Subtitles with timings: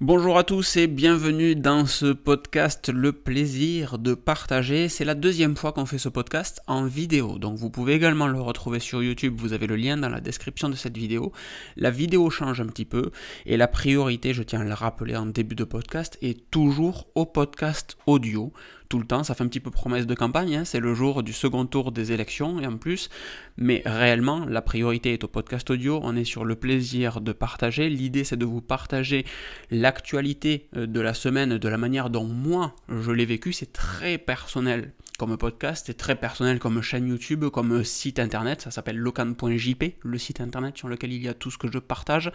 [0.00, 4.88] Bonjour à tous et bienvenue dans ce podcast Le plaisir de partager.
[4.88, 8.40] C'est la deuxième fois qu'on fait ce podcast en vidéo, donc vous pouvez également le
[8.40, 11.32] retrouver sur YouTube, vous avez le lien dans la description de cette vidéo.
[11.76, 13.10] La vidéo change un petit peu
[13.44, 17.26] et la priorité, je tiens à le rappeler en début de podcast, est toujours au
[17.26, 18.52] podcast audio
[18.88, 19.24] tout le temps.
[19.24, 20.64] Ça fait un petit peu promesse de campagne, hein.
[20.64, 23.08] c'est le jour du second tour des élections et en plus.
[23.56, 26.00] Mais réellement, la priorité est au podcast audio.
[26.02, 27.88] On est sur le plaisir de partager.
[27.88, 29.24] L'idée, c'est de vous partager
[29.70, 33.52] l'actualité euh, de la semaine de la manière dont moi, je l'ai vécu.
[33.52, 38.62] C'est très personnel comme podcast, c'est très personnel comme chaîne YouTube, comme site internet.
[38.62, 41.80] Ça s'appelle locan.jp, le site internet sur lequel il y a tout ce que je
[41.80, 42.30] partage.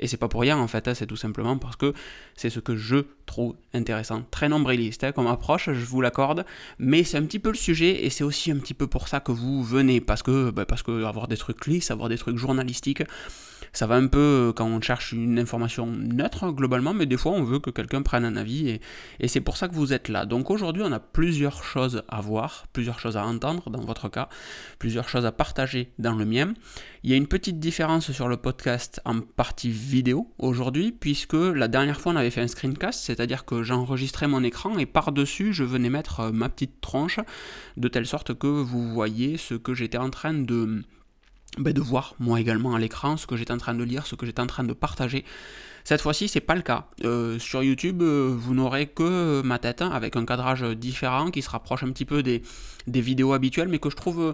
[0.00, 1.92] Et c'est pas pour rien en fait, hein, c'est tout simplement parce que
[2.36, 4.22] c'est ce que je trouve intéressant.
[4.30, 6.44] Très nombriliste hein, comme approche, je vous l'accorde,
[6.78, 9.20] mais c'est un petit peu le sujet et c'est aussi un petit peu pour ça
[9.20, 12.36] que vous venez, parce que, bah, parce que avoir des trucs lisses, avoir des trucs
[12.36, 13.02] journalistiques,
[13.78, 14.18] ça va un peu
[14.48, 18.02] euh, quand on cherche une information neutre globalement, mais des fois on veut que quelqu'un
[18.02, 18.80] prenne un avis
[19.20, 20.26] et, c'est pour ça que vous êtes là.
[20.26, 24.28] Donc aujourd'hui on a plusieurs choses à voir, plusieurs choses à entendre dans votre cas,
[24.80, 26.54] plusieurs choses à partager dans le mien.
[27.04, 31.68] Il y a une petite différence sur le podcast en partie vidéo aujourd'hui, puisque la
[31.68, 35.62] dernière fois on avait fait un screencast, c'est-à-dire que j'enregistrais mon écran et par-dessus je
[35.62, 37.20] venais mettre euh, ma petite tronche
[37.76, 40.82] de telle sorte que vous voyez ce que j'étais en train de
[41.58, 44.14] ben, de voir moi également à l'écran ce que j'étais en train de lire, ce
[44.14, 45.24] que j'étais en train de partager.
[45.84, 46.86] Cette fois-ci, c'est pas le cas.
[47.04, 51.40] Euh, sur YouTube, euh, vous n'aurez que ma tête hein, avec un cadrage différent qui
[51.40, 52.42] se rapproche un petit peu des,
[52.86, 54.32] vidéos habituelles, mais que je trouve euh,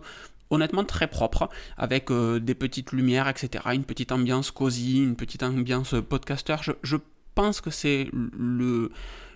[0.50, 3.64] honnêtement très propre, avec des petites lumières, etc.
[3.72, 6.56] Une petite ambiance cosy, une petite ambiance podcaster.
[6.82, 6.96] Je
[7.34, 8.90] pense que c'est le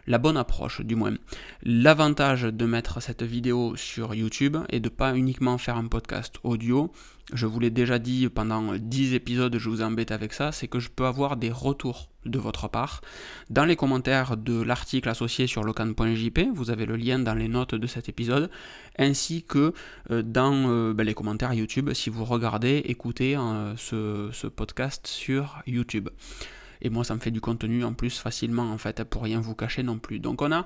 [0.08, 1.14] la bonne approche du moins.
[1.62, 6.90] L'avantage de mettre cette vidéo sur YouTube et de pas uniquement faire un podcast audio,
[7.34, 10.80] je vous l'ai déjà dit pendant 10 épisodes, je vous embête avec ça, c'est que
[10.80, 13.02] je peux avoir des retours de votre part.
[13.50, 17.74] Dans les commentaires de l'article associé sur locan.jp, vous avez le lien dans les notes
[17.74, 18.50] de cet épisode,
[18.98, 19.74] ainsi que
[20.10, 25.06] euh, dans euh, ben, les commentaires YouTube si vous regardez, écoutez euh, ce, ce podcast
[25.06, 26.08] sur YouTube.
[26.82, 29.54] Et moi, ça me fait du contenu en plus facilement, en fait, pour rien vous
[29.54, 30.18] cacher non plus.
[30.18, 30.64] Donc, on a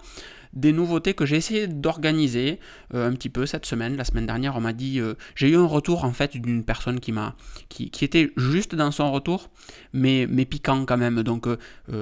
[0.52, 2.58] des nouveautés que j'ai essayé d'organiser
[2.94, 3.96] euh, un petit peu cette semaine.
[3.96, 7.00] La semaine dernière, on m'a dit, euh, j'ai eu un retour en fait d'une personne
[7.00, 7.34] qui m'a,
[7.68, 9.50] qui, était juste dans son retour,
[9.92, 11.22] mais, mais piquant quand même.
[11.22, 11.56] Donc, euh,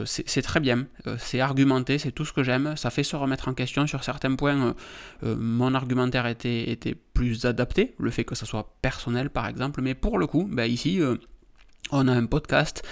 [0.04, 0.87] c'est très bien,
[1.19, 2.76] c'est argumenté, c'est tout ce que j'aime.
[2.76, 4.75] Ça fait se remettre en question sur certains points.
[5.22, 9.94] mon argumentaire était, était plus adapté, le fait que ça soit personnel par exemple, mais
[9.94, 11.00] pour le coup, ben, ici
[11.92, 12.82] on a un podcast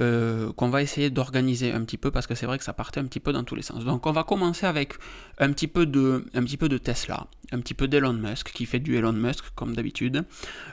[0.00, 3.00] euh, qu'on va essayer d'organiser un petit peu parce que c'est vrai que ça partait
[3.00, 3.84] un petit peu dans tous les sens.
[3.84, 4.94] Donc on va commencer avec
[5.38, 8.66] un petit peu de, un petit peu de Tesla, un petit peu d'Elon Musk qui
[8.66, 10.24] fait du Elon Musk comme d'habitude.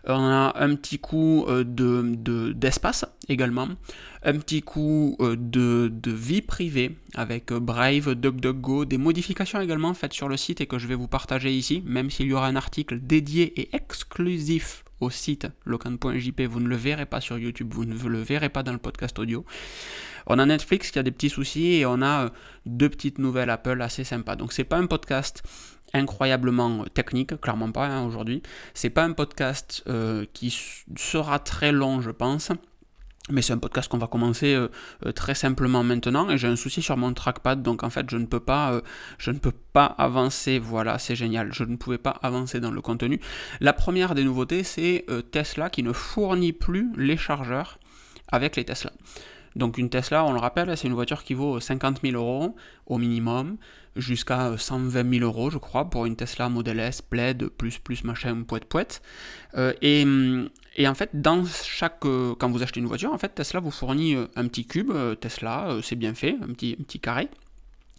[0.06, 3.70] On a un petit coup euh, de, d'espace également,
[4.24, 10.14] un petit coup euh, de, de vie privée avec Brave, DuckDuckGo, des modifications également faites
[10.14, 12.56] sur le site et que je vais vous partager ici, même s'il y aura un
[12.56, 17.86] article dédié et exclusif au site locan.jp, vous ne le verrez pas sur YouTube, vous
[17.86, 19.46] ne le verrez pas dans le podcast audio.
[20.28, 22.30] On a Netflix qui a des petits soucis et on a euh,
[22.66, 24.36] deux petites nouvelles Apple assez sympas.
[24.36, 25.44] Donc c'est pas un podcast
[25.94, 28.44] incroyablement technique, clairement pas hein, aujourd'hui.
[28.74, 30.56] C'est pas un podcast euh, qui
[30.96, 32.52] sera très long, je pense.
[33.30, 34.70] Mais c'est un podcast qu'on va commencer euh,
[35.06, 38.18] euh, très simplement maintenant et j'ai un souci sur mon trackpad donc en fait je
[38.18, 38.82] ne peux pas euh,
[39.18, 42.82] je ne peux pas avancer voilà c'est génial je ne pouvais pas avancer dans le
[42.82, 43.20] contenu.
[43.60, 47.80] La première des nouveautés c'est Tesla qui ne fournit plus les chargeurs
[48.32, 48.92] avec les Tesla.
[49.56, 52.98] Donc une Tesla, on le rappelle, c'est une voiture qui vaut 50 000 euros au
[52.98, 53.58] minimum,
[53.96, 58.44] jusqu'à 120 000 euros, je crois, pour une Tesla Model S, Plaid, plus, plus, machin,
[58.44, 59.02] poète, poète.
[59.82, 60.06] Et,
[60.80, 63.72] et, en fait, dans chaque, euh, quand vous achetez une voiture, en fait, Tesla vous
[63.72, 67.30] fournit euh, un petit cube, Tesla, c'est bien fait, un petit, un petit carré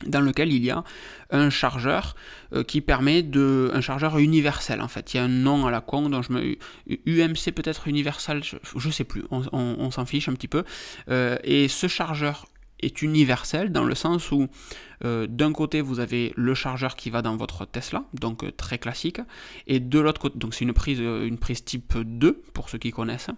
[0.06, 0.82] dans lequel il y a
[1.30, 2.16] un chargeur
[2.52, 5.12] euh, qui permet de un chargeur universel en fait.
[5.12, 6.56] Il y a un nom à la con dont je me
[7.06, 10.64] UMC peut-être universel je, ne sais plus on, s'en fiche un petit peu.
[11.08, 12.46] Euh, et ce chargeur
[12.82, 14.48] est universel dans le sens où
[15.04, 19.20] euh, d'un côté vous avez le chargeur qui va dans votre Tesla, donc très classique,
[19.66, 22.90] et de l'autre côté, donc c'est une prise, une prise type 2 pour ceux qui
[22.90, 23.30] connaissent,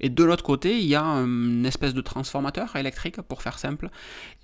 [0.00, 3.90] et de l'autre côté, il y a une espèce de transformateur électrique, pour faire simple.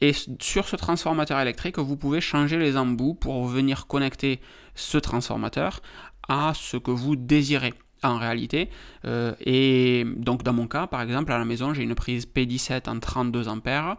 [0.00, 4.40] Et sur ce transformateur électrique, vous pouvez changer les embouts pour venir connecter
[4.75, 5.81] ce transformateur
[6.28, 7.72] à ce que vous désirez
[8.02, 8.69] en réalité.
[9.06, 12.90] Euh, et donc dans mon cas, par exemple, à la maison, j'ai une prise P17
[12.90, 13.96] en 32 ampères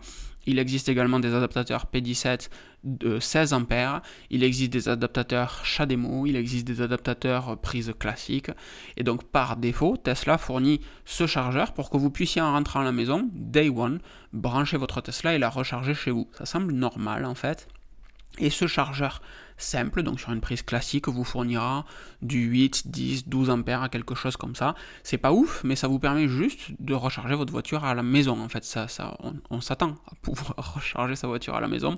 [0.47, 2.49] Il existe également des adaptateurs P17
[2.85, 4.01] de 16 A.
[4.29, 6.25] Il existe des adaptateurs CHAdeMO.
[6.25, 8.49] Il existe des adaptateurs prise classique.
[8.95, 12.85] Et donc par défaut, Tesla fournit ce chargeur pour que vous puissiez en rentrant à
[12.85, 13.99] la maison, day one,
[14.31, 16.29] brancher votre Tesla et la recharger chez vous.
[16.31, 17.67] Ça semble normal en fait.
[18.39, 19.21] Et ce chargeur
[19.57, 21.85] simple, donc sur une prise classique, vous fournira
[22.21, 24.75] du 8, 10, 12 ampères à quelque chose comme ça.
[25.03, 28.39] C'est pas ouf, mais ça vous permet juste de recharger votre voiture à la maison.
[28.39, 29.17] En fait, ça, ça,
[29.49, 31.97] on, s'attend à pouvoir recharger sa voiture à la maison.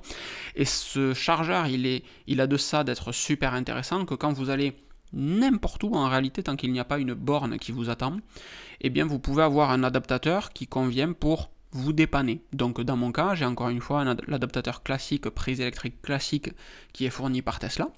[0.55, 4.49] Et ce chargeur, il, est, il a de ça d'être super intéressant que quand vous
[4.49, 4.75] allez
[5.11, 8.17] n'importe où en réalité, tant qu'il n'y a pas une borne qui vous attend,
[8.81, 12.41] eh bien vous pouvez avoir un adaptateur qui convient pour vous dépanner.
[12.53, 16.51] Donc dans mon cas, j'ai encore une fois l'adaptateur classique, prise électrique classique
[16.93, 17.89] qui est fourni par Tesla.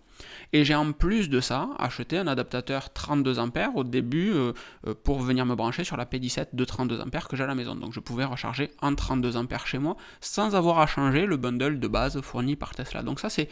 [0.54, 4.54] Et j'ai en plus de ça acheté un adaptateur 32 A au début euh,
[4.88, 7.56] euh, pour venir me brancher sur la P17 de 32 A que j'ai à la
[7.56, 7.76] maison.
[7.76, 11.80] Donc je pouvais recharger en 32 A chez moi sans avoir à changer le bundle
[11.80, 13.04] de base fourni par Tesla.
[13.04, 13.48] Donc ça c'est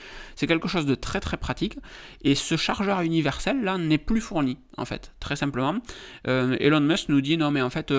[0.48, 1.78] quelque chose de très très pratique.
[2.22, 5.76] Et ce chargeur universel là n'est plus fourni en fait, très simplement.
[6.28, 7.92] Euh, Elon Musk nous dit non mais en fait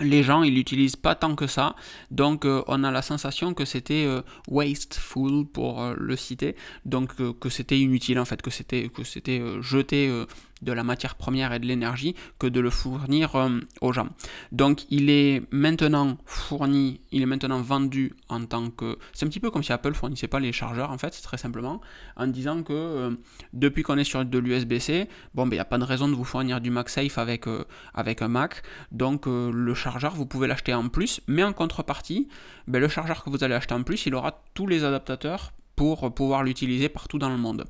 [0.00, 1.74] les gens ils l'utilisent pas tant que ça.
[2.10, 6.56] Donc euh, on a la sensation que c'était euh, wasteful pour euh, le citer.
[6.84, 10.24] Donc que c'était inutile en fait que c'était que c'était jeté
[10.62, 14.08] de la matière première et de l'énergie que de le fournir euh, aux gens.
[14.52, 18.98] Donc il est maintenant fourni, il est maintenant vendu en tant que...
[19.12, 21.80] C'est un petit peu comme si Apple fournissait pas les chargeurs en fait, très simplement,
[22.16, 23.10] en disant que euh,
[23.52, 26.14] depuis qu'on est sur de l'USB-C, bon ben il n'y a pas de raison de
[26.14, 27.64] vous fournir du MagSafe avec, euh,
[27.94, 28.62] avec un Mac,
[28.92, 32.28] donc le chargeur vous pouvez l'acheter en plus, mais en contrepartie,
[32.66, 36.12] ben, le chargeur que vous allez acheter en plus, il aura tous les adaptateurs pour
[36.14, 37.64] pouvoir l'utiliser partout dans le monde.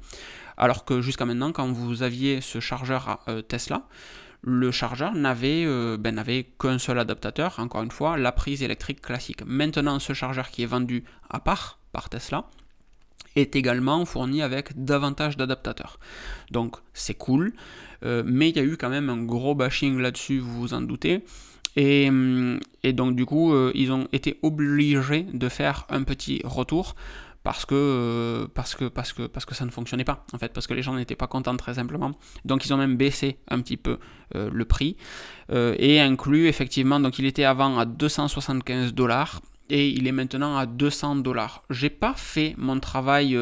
[0.56, 3.82] Alors que jusqu'à maintenant, quand vous aviez ce chargeur euh, Tesla,
[4.42, 9.42] le chargeur euh, ben, n'avait qu'un seul adaptateur, encore une fois, la prise électrique classique.
[9.44, 12.44] Maintenant, ce chargeur qui est vendu à part par Tesla
[13.34, 15.98] est également fourni avec davantage d'adaptateurs.
[16.50, 17.52] Donc c'est cool,
[18.02, 20.80] euh, mais il y a eu quand même un gros bashing là-dessus, vous vous en
[20.80, 21.24] doutez.
[21.78, 22.10] Et,
[22.82, 26.94] et donc du coup, ils ont été obligés de faire un petit retour
[27.46, 30.52] parce que, euh, parce que, parce que, parce que ça ne fonctionnait pas, en fait,
[30.52, 32.10] parce que les gens n'étaient pas contents très simplement.
[32.44, 34.00] Donc ils ont même baissé un petit peu
[34.34, 34.96] euh, le prix
[35.52, 40.56] euh, et inclus effectivement, donc il était avant à 275 dollars et il est maintenant
[40.56, 41.62] à 200 dollars.
[41.70, 43.38] J'ai pas fait mon travail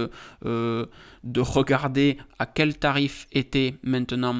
[1.24, 4.36] de regarder à quel tarif était maintenant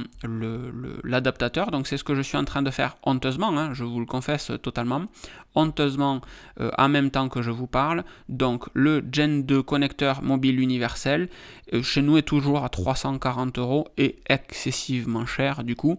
[1.03, 1.71] l'adaptateur.
[1.71, 4.07] Donc c'est ce que je suis en train de faire honteusement, hein, je vous le
[4.07, 5.07] confesse totalement,
[5.55, 6.21] honteusement
[6.61, 8.05] euh, en même temps que je vous parle.
[8.29, 11.31] Donc le Gen 2 connecteur mobile universel,
[11.73, 15.99] euh, chez nous est toujours à 340 euros et excessivement cher du coup.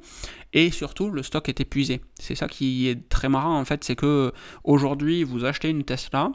[0.54, 2.00] Et surtout, le stock est épuisé.
[2.20, 4.32] C'est ça qui est très marrant en fait, c'est que
[4.64, 6.32] aujourd'hui vous achetez une Tesla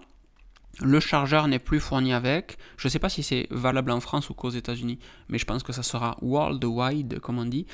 [0.83, 2.57] le chargeur n'est plus fourni avec.
[2.77, 4.99] Je ne sais pas si c'est valable en France ou qu'aux États-Unis,
[5.29, 7.67] mais je pense que ça sera worldwide, comme on dit.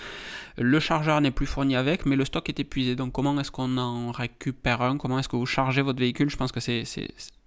[0.58, 2.96] Le chargeur n'est plus fourni avec, mais le stock est épuisé.
[2.96, 4.96] Donc, comment est-ce qu'on en récupère un?
[4.98, 6.30] Comment est-ce que vous chargez votre véhicule?
[6.30, 6.84] Je pense que c'est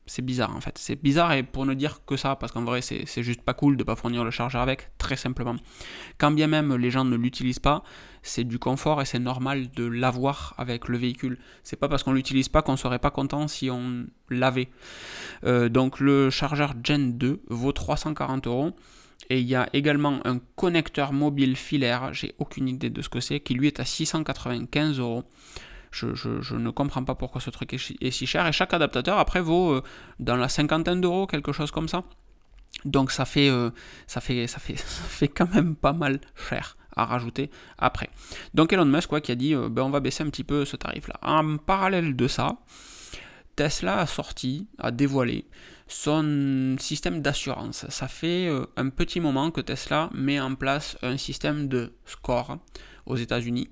[0.10, 0.78] c'est bizarre en fait.
[0.78, 3.78] C'est bizarre et pour ne dire que ça, parce qu'en vrai c'est juste pas cool
[3.78, 5.56] de pas fournir le chargeur avec, très simplement.
[6.18, 7.84] Quand bien même les gens ne l'utilisent pas,
[8.24, 11.38] c'est du confort et c'est normal de l'avoir avec le véhicule.
[11.64, 14.70] C'est pas parce qu'on l'utilise pas qu'on serait pas content si on l'avait.
[15.44, 18.72] Euh, donc le chargeur Gen 2 vaut 340 euros.
[19.30, 23.20] Et il y a également un connecteur mobile filaire, j'ai aucune idée de ce que
[23.20, 25.24] c'est, qui lui est à 695 euros.
[25.92, 28.46] Je, ne comprends pas pourquoi ce truc est, si cher.
[28.48, 29.84] Et chaque adaptateur, après, vaut euh,
[30.20, 32.04] dans la cinquantaine d'euros, quelque chose comme ça.
[32.86, 33.72] Donc ça fait, euh,
[34.08, 34.48] ça fait
[35.28, 36.20] quand même pas mal
[36.50, 38.10] cher à rajouter après.
[38.54, 40.66] Donc Elon Musk quoi, qui a dit euh, ben, on va baisser un petit peu
[40.66, 41.16] ce tarif-là.
[41.24, 42.58] En parallèle de ça,
[43.56, 45.46] Tesla a sorti, a dévoilé
[45.88, 47.88] son système d'assurance.
[47.90, 52.60] Ça fait un petit moment que Tesla met en place un système de score
[53.10, 53.70] aux États-Unis,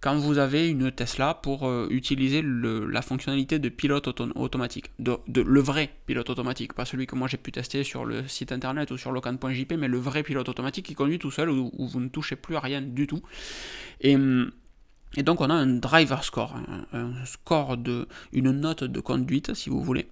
[0.00, 5.60] quand vous avez une Tesla pour euh, utiliser la fonctionnalité de pilote automatique, de, le
[5.60, 8.98] vrai pilote automatique, pas celui que moi j'ai pu tester sur le site internet ou
[8.98, 12.36] sur locan.jp, mais le vrai pilote automatique qui conduit tout seul où, vous ne touchez
[12.36, 13.22] plus à rien du tout.
[14.00, 14.16] Et,
[15.16, 16.56] et donc on a un driver score,
[16.92, 20.08] un, score de, une note de conduite si vous voulez.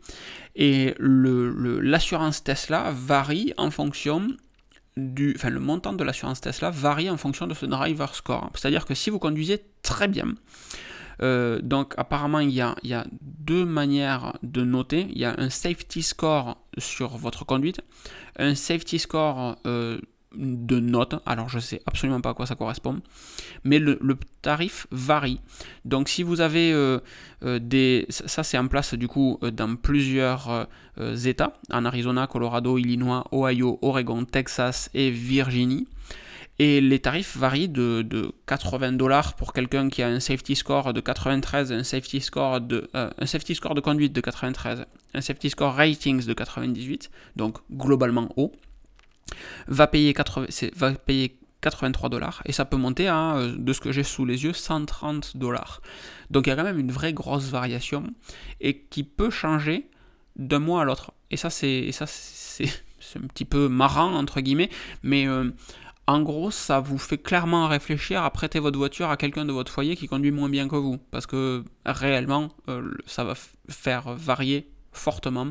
[0.55, 4.29] Et l'assurance Tesla varie en fonction
[4.99, 8.51] du, le montant de l'assurance Tesla varie en fonction de ce driver score.
[8.55, 10.35] C'est-à-dire que si vous conduisez très bien,
[11.23, 15.07] euh, donc apparemment il y, a, il y, a, deux manières de noter.
[15.11, 17.81] Il y a un safety score sur votre conduite,
[18.39, 19.99] un safety score euh,
[20.35, 21.17] de notes.
[21.27, 23.01] Alors je sais absolument pas à quoi ça correspond,
[23.65, 23.99] mais le,
[24.43, 25.41] tarif varie.
[25.85, 27.01] Donc si vous avez euh,
[27.45, 30.69] euh, des, ça c'est en place du coup euh, dans plusieurs
[31.25, 35.87] États, en Arizona, Colorado, Illinois, Ohio, Oregon, Texas et Virginie.
[36.61, 41.01] Et les tarifs varient de, 80 dollars pour quelqu'un qui a un safety score de
[41.01, 45.75] 93, un safety score de, un safety score de conduite de 93, un safety score
[45.75, 48.51] ratings de 98, donc globalement haut
[49.67, 53.81] va payer, 80, va payer 83 dollars et ça peut monter à, euh, de ce
[53.81, 55.81] que j'ai sous les yeux, 130 dollars.
[56.31, 58.05] Donc il y a quand même une vraie grosse variation
[58.61, 59.87] et qui peut changer
[60.37, 61.13] d'un mois à l'autre.
[61.31, 62.71] Et ça, c'est, ça c'est,
[63.17, 64.71] un petit peu marrant, entre guillemets,
[65.03, 65.51] mais euh,
[66.07, 69.73] en gros, ça vous fait clairement réfléchir à prêter votre voiture à quelqu'un de votre
[69.73, 70.99] foyer qui conduit moins bien que vous.
[71.11, 73.35] Parce que réellement, euh, ça va
[73.69, 75.49] faire varier fortement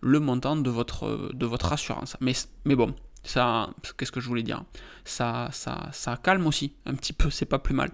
[0.00, 2.16] le montant de votre, de votre assurance.
[2.20, 2.32] Mais,
[2.64, 4.62] mais bon, ça, qu'est-ce que je voulais dire?
[5.04, 7.90] Ça, ça, ça calme aussi un petit peu, c'est pas plus mal.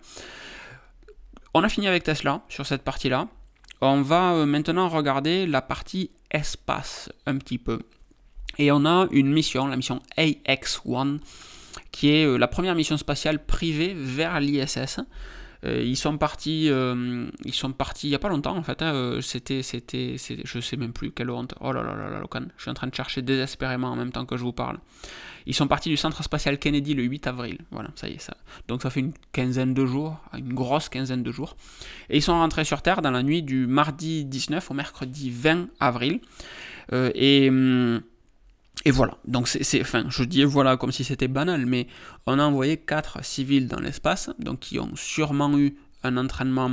[1.55, 3.29] On a fini avec Tesla sur cette partie-là.
[3.81, 7.81] On va euh, maintenant regarder la partie espace un petit peu.
[8.59, 11.19] Et on a une mission, la mission AX-1,
[11.91, 15.01] qui est euh, la première mission spatiale privée vers l'ISS.
[15.65, 18.83] Euh, ils sont partis, euh, ils sont partis il y a pas longtemps en fait.
[18.83, 21.55] Hein, euh, c'était, c'était, je sais même plus quelle honte.
[21.61, 22.43] Oh là là là là, Locan.
[22.57, 24.79] Je suis en train de chercher désespérément en même temps que je vous parle.
[25.47, 27.59] Ils sont partis du centre spatial Kennedy le 8 avril.
[27.71, 28.37] Voilà, ça y est, ça.
[28.69, 31.57] Donc ça fait une quinzaine de jours, une grosse quinzaine de jours.
[32.11, 35.69] Et ils sont rentrés sur Terre dans la nuit du mardi 19 au mercredi 20
[35.81, 36.21] avril.
[36.93, 38.03] et hum,
[38.85, 41.87] et voilà, donc c'est, enfin, je dis voilà comme si c'était banal, mais
[42.27, 46.71] on a envoyé quatre civils dans l'espace, donc qui ont sûrement eu un entraînement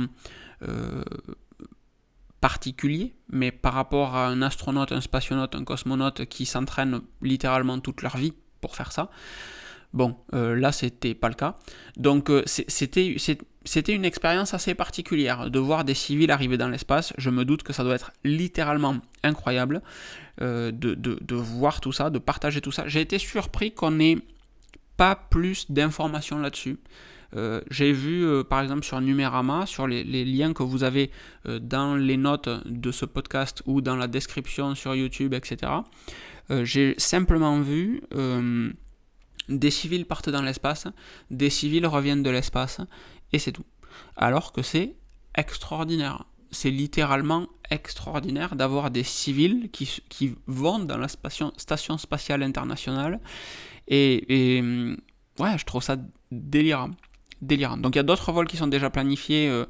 [0.66, 1.04] euh,
[2.40, 8.02] particulier, mais par rapport à un astronaute, un spationaute, un cosmonaute qui s'entraînent littéralement toute
[8.02, 9.10] leur vie pour faire ça,
[9.92, 11.58] bon, euh, là c'était pas le cas.
[11.96, 13.16] Donc euh, c'était,
[13.64, 17.12] c'était une expérience assez particulière de voir des civils arriver dans l'espace.
[17.18, 19.82] Je me doute que ça doit être littéralement incroyable
[20.40, 22.88] euh, de, voir tout ça, de partager tout ça.
[22.88, 24.18] J'ai été surpris qu'on n'ait
[24.96, 26.78] pas plus d'informations là-dessus.
[27.36, 31.10] Euh, j'ai vu euh, par exemple sur Numérama, sur les, liens que vous avez
[31.44, 35.72] dans les notes de ce podcast ou dans la description sur YouTube, etc.
[36.64, 38.02] j'ai simplement vu
[39.50, 40.86] des civils partent dans l'espace,
[41.30, 42.80] des civils reviennent de l'espace,
[43.32, 43.64] et c'est tout.
[44.16, 44.96] Alors que c'est
[45.34, 46.24] extraordinaire.
[46.50, 51.52] C'est littéralement extraordinaire d'avoir des civils qui, qui, vont dans la station,
[51.98, 53.20] spatiale internationale.
[53.86, 54.62] Et, et,
[55.38, 55.96] ouais, je trouve ça
[56.32, 56.90] délirant.
[57.40, 57.76] délirant.
[57.76, 59.66] Donc il y a d'autres vols qui sont déjà planifiés euh,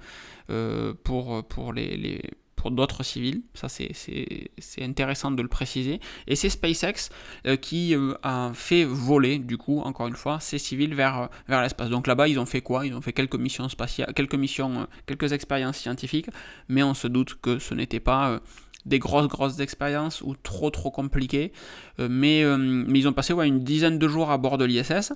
[0.48, 2.22] euh, pour, pour les, les
[2.60, 5.98] pour d'autres civils, ça c'est intéressant de le préciser.
[6.26, 7.08] Et c'est SpaceX
[7.46, 11.62] euh, qui euh, a fait voler, du coup, encore une fois, ces civils vers, vers
[11.62, 11.88] l'espace.
[11.88, 12.86] Donc là-bas, ils ont fait quoi?
[12.86, 16.28] Ils ont fait quelques missions spatiales, quelques missions, euh, quelques expériences scientifiques,
[16.68, 18.40] mais on se doute que ce n'était pas
[18.84, 21.52] des grosses grosses expériences ou trop trop compliquées.
[21.98, 25.14] mais, mais, ils ont passé ouais, une dizaine de jours à bord de l'ISS.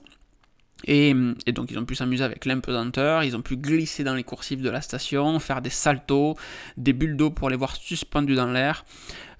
[0.87, 1.14] Et,
[1.53, 4.71] donc ils ont pu s'amuser avec l'impesanteur, ils ont pu glisser dans les coursives de
[4.71, 6.37] la station, faire des saltos,
[6.76, 8.85] des bulles d'eau pour les voir suspendus dans l'air.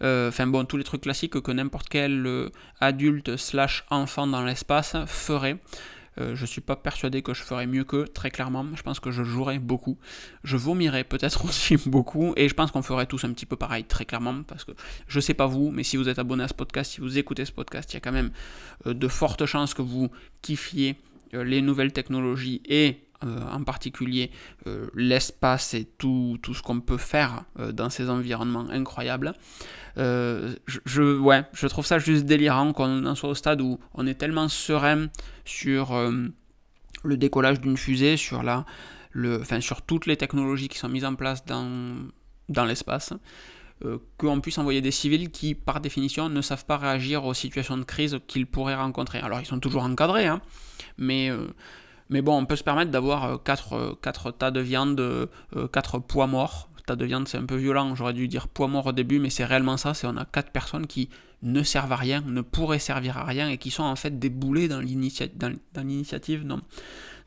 [0.03, 4.45] Euh, enfin bon, tous les trucs classiques que n'importe quel euh, adulte slash enfant dans
[4.45, 5.59] l'espace ferait.
[6.17, 8.65] Euh, je suis pas persuadé que je ferais mieux que, très clairement.
[8.77, 9.99] Je pense que je jouerais beaucoup.
[10.45, 12.33] Je vomirais peut-être aussi beaucoup.
[12.37, 14.43] Et je pense qu'on ferait tous un petit peu pareil, très clairement.
[14.45, 14.73] Parce que
[15.09, 17.45] je sais pas vous, mais si vous êtes abonné à ce podcast, si vous écoutez
[17.45, 18.31] ce podcast, il y a quand même
[18.87, 20.09] de fortes chances que vous
[20.41, 20.97] kiffiez
[21.43, 24.31] les nouvelles technologies et euh, en particulier
[24.67, 29.35] euh, l'espace et tout, tout ce qu'on peut faire dans ces environnements incroyables.
[29.97, 34.15] je, ouais, je trouve ça juste délirant qu'on en soit au stade où on est
[34.15, 35.09] tellement serein
[35.45, 35.95] sur
[37.05, 38.65] le décollage d'une fusée, sur, la,
[39.13, 41.97] le, sur toutes les technologies qui sont mises en place dans,
[42.49, 43.13] dans l'espace.
[44.19, 47.85] Qu'on puisse envoyer des civils qui, par définition, ne savent pas réagir aux situations de
[47.85, 49.19] crise qu'ils pourraient rencontrer.
[49.19, 50.41] Alors, ils sont toujours encadrés, hein,
[50.99, 51.49] mais, euh,
[52.11, 55.29] mais bon, on peut se permettre d'avoir 4, euh, euh, tas de viande,
[55.73, 56.69] 4 poids morts.
[56.87, 59.31] Tas de viande, c'est un peu violent, j'aurais dû dire poids mort au début, mais
[59.31, 61.09] c'est réellement ça, c'est on a 4 personnes qui
[61.43, 64.69] ne servent à rien, ne pourraient servir à rien, et qui sont en fait déboulées
[64.69, 66.61] dans l'initiative, dans,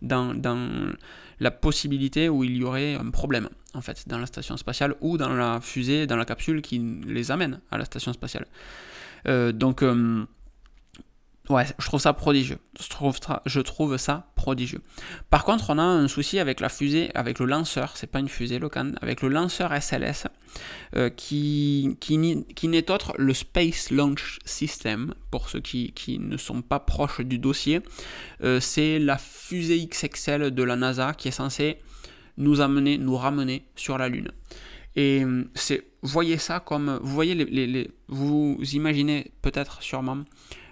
[0.03, 0.93] dans, dans
[1.39, 5.17] la possibilité où il y aurait un problème, en fait, dans la station spatiale ou
[5.17, 8.45] dans la fusée, dans la capsule qui les amène à la station spatiale.
[9.53, 9.83] donc,
[11.49, 12.57] Ouais, je trouve ça prodigieux.
[12.79, 14.81] Je trouve, ça prodigieux.
[15.29, 18.27] Par contre, on a un souci avec la fusée, avec le lanceur, c'est pas une
[18.27, 20.27] fusée Locan, avec le lanceur SLS,
[20.95, 26.35] euh, qui, qui, qui n'est autre le Space Launch System, pour ceux qui, qui ne
[26.35, 27.81] sont pas proches du dossier.
[28.43, 31.77] Euh, c'est la fusée XXL de la NASA qui est censée
[32.37, 34.31] nous amener, nous ramener sur la Lune.
[34.97, 40.23] Et euh, c'est, voyez ça comme, vous voyez les, vous imaginez peut-être sûrement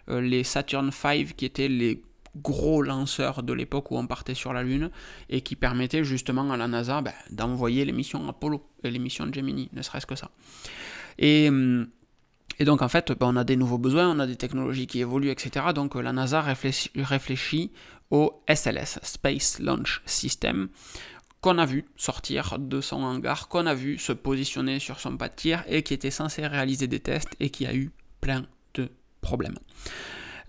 [0.07, 2.01] les Saturn V qui étaient les
[2.35, 4.91] gros lanceurs de l'époque où on partait sur la Lune
[5.29, 9.31] et qui permettaient justement à la NASA ben, d'envoyer les missions Apollo et les missions
[9.31, 10.31] Gemini, ne serait-ce que ça.
[11.17, 11.85] Et, euh,
[12.61, 15.29] donc en fait, ben, on a des nouveaux besoins, on a des technologies qui évoluent,
[15.29, 15.67] etc.
[15.73, 17.71] Donc la NASA réfléchit, réfléchit
[18.11, 20.69] au SLS, Space Launch System,
[21.41, 25.29] qu'on a vu sortir de son hangar, qu'on a vu se positionner sur son pas
[25.29, 28.45] de tir et qui était censé réaliser des tests et qui a eu plein
[29.25, 29.55] problème.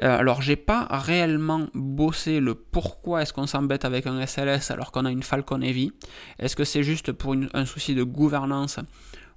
[0.03, 4.93] Euh, alors j'ai pas réellement bossé le pourquoi est-ce qu'on s'embête avec un SLS alors
[4.93, 5.93] qu'on a une Falcon Heavy.
[6.39, 8.79] Est-ce que c'est juste pour un souci de gouvernance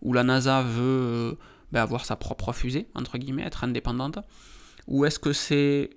[0.01, 1.33] où la NASA veut euh,
[1.71, 4.19] ben, avoir sa propre fusée, entre guillemets, être indépendante?
[4.87, 5.91] Ou est-ce que c'est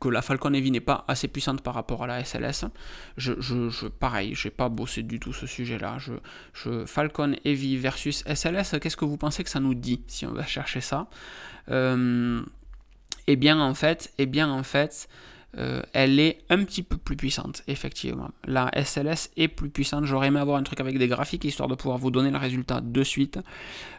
[0.00, 2.66] que la Falcon Heavy n'est pas assez puissante par rapport à la SLS.
[3.16, 5.96] Je, je, je pareil, pas bossé du tout ce sujet-là.
[5.98, 6.12] Je,
[6.52, 10.32] je, Falcon Heavy versus SLS, qu'est-ce que vous pensez que ça nous dit si on
[10.32, 11.08] va chercher ça?
[11.70, 12.42] Euh,
[13.26, 15.08] Eh bien en fait, eh bien en fait,
[15.56, 18.30] euh, elle est un petit peu plus puissante, effectivement.
[18.44, 20.04] La SLS est plus puissante.
[20.04, 22.82] J'aurais aimé avoir un truc avec des graphiques histoire de pouvoir vous donner le résultat
[22.82, 23.38] de suite,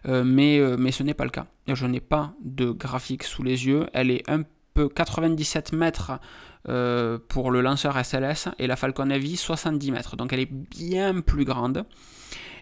[0.05, 1.47] euh, mais, mais ce n'est pas le cas.
[1.67, 3.87] Je n'ai pas de graphique sous les yeux.
[3.93, 4.43] Elle est un
[4.83, 6.13] 97 mètres
[6.67, 10.15] euh, pour le lanceur SLS et la Falcon Heavy 70 mètres.
[10.15, 11.85] Donc elle est bien plus grande.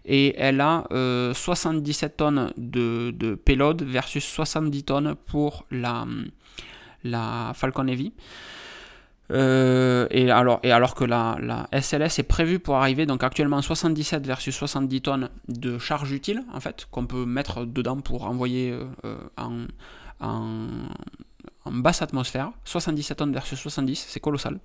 [0.06, 6.06] Et elle a 77 euh, tonnes de, payload versus 70 tonnes pour la,
[7.06, 8.12] la Falcon Heavy.
[9.32, 13.62] Euh, et, alors, et alors que la, la, SLS est prévue pour arriver, donc actuellement
[13.62, 18.78] 77 versus 70 tonnes de charge utile, en fait, qu'on peut mettre dedans pour envoyer
[19.38, 19.68] en,
[20.20, 20.68] en,
[21.66, 24.60] en basse atmosphère, 77 tonnes versus 70, c'est colossal.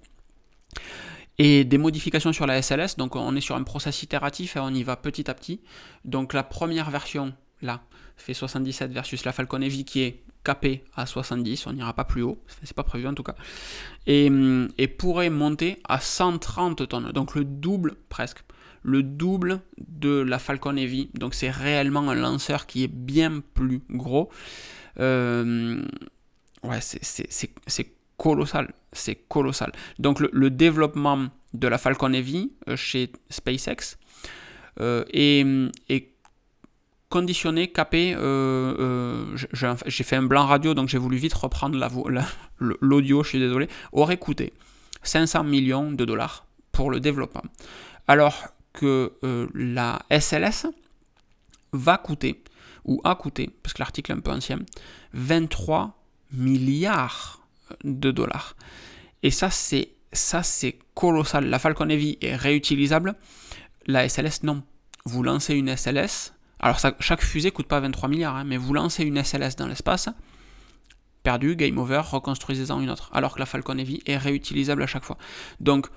[1.39, 4.71] Et des modifications sur la SLS, donc on est sur un process itératif et on
[4.71, 5.61] y va petit à petit.
[6.05, 7.81] Donc la première version, là,
[8.17, 12.23] fait 77 versus la Falcon Heavy qui est capée à 70, on n'ira pas plus
[12.23, 13.35] haut, c'est pas prévu en tout cas,
[14.07, 14.31] et,
[14.79, 18.39] et, pourrait monter à 130 tonnes, donc le double presque,
[18.83, 23.83] le double de la Falcon Heavy, donc c'est réellement un lanceur qui est bien plus
[23.91, 24.31] gros.
[25.01, 25.83] Euh,
[26.65, 28.75] ouais, c'est colossal.
[28.93, 29.73] C'est colossal.
[29.99, 33.97] Donc le, développement de la Falcon Heavy euh, chez SpaceX
[34.81, 36.11] euh, est,
[37.09, 38.15] conditionné, capé.
[38.15, 41.79] Euh, j'ai fait un blanc radio, donc j'ai voulu vite reprendre
[42.59, 43.69] l'audio, je suis désolé.
[43.93, 44.53] Aurait coûté
[45.05, 47.43] 500 millions de dollars pour le développement.
[48.09, 49.13] Alors que
[49.55, 50.67] la SLS
[51.73, 52.43] va coûter,
[52.85, 54.59] ou a coûté, parce que l'article est un peu ancien,
[55.15, 55.98] 23
[56.33, 57.47] milliards
[57.85, 58.57] de dollars.
[59.23, 61.47] Et ça, c'est ça c'est colossal.
[61.49, 63.15] La Falcon Heavy est réutilisable.
[63.87, 64.63] La SLS, non.
[65.05, 66.35] Vous lancez une SLS.
[66.61, 70.09] Alors, chaque fusée coûte pas 23 milliards, hein, mais vous lancez une SLS dans l'espace.
[71.23, 73.11] Perdu, game over, reconstruisez-en une autre.
[73.13, 75.19] Alors que la Falcon Heavy est réutilisable à chaque fois.
[75.61, 75.89] Donc,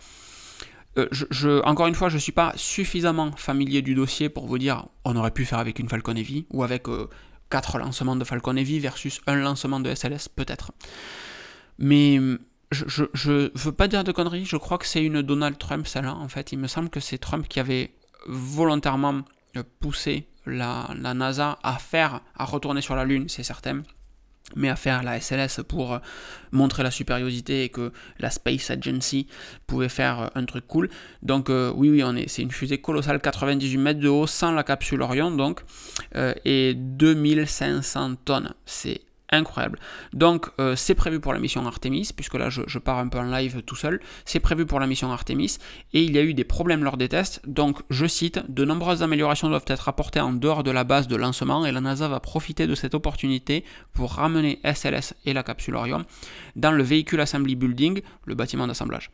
[0.98, 4.58] euh, je, encore une fois, je ne suis pas suffisamment familier du dossier pour vous
[4.58, 7.10] dire on aurait pu faire avec une Falcon Heavy ou avec euh,
[7.52, 10.72] 4 lancements de Falcon Heavy versus un lancement de SLS, peut-être.
[11.78, 12.20] Mais
[12.72, 16.16] je, je, veux pas dire de conneries, je crois que c'est une Donald Trump, celle-là,
[16.16, 16.52] en fait.
[16.52, 17.94] Il me semble que c'est Trump qui avait
[18.28, 19.22] volontairement
[19.80, 23.84] poussé la, la NASA à faire, à retourner sur la Lune, c'est certain
[24.56, 26.00] mais à faire la SLS pour euh,
[26.52, 29.28] montrer la supériorité et que la Space Agency
[29.68, 30.90] pouvait faire euh, un truc cool.
[31.22, 34.52] Donc euh, oui, oui, on est, c'est une fusée colossale, 98 mètres de haut, sans
[34.52, 35.62] la capsule Orion, donc,
[36.46, 38.54] et 2500 tonnes.
[38.66, 39.80] C'est incroyable.
[40.13, 43.24] Donc euh, c'est prévu pour la mission Artemis, puisque là je, pars un peu en
[43.24, 45.58] live tout seul, c'est prévu pour la mission Artemis,
[45.94, 49.04] et il y a eu des problèmes lors des tests, donc je cite, de nombreuses
[49.04, 52.20] améliorations doivent être apportées en dehors de la base de lancement, et la NASA va
[52.20, 53.63] profiter de cette opportunité
[53.94, 56.06] pour ramener SLS et la capsule Orion
[56.56, 59.12] dans le véhicule Assembly Building, le bâtiment d'assemblage.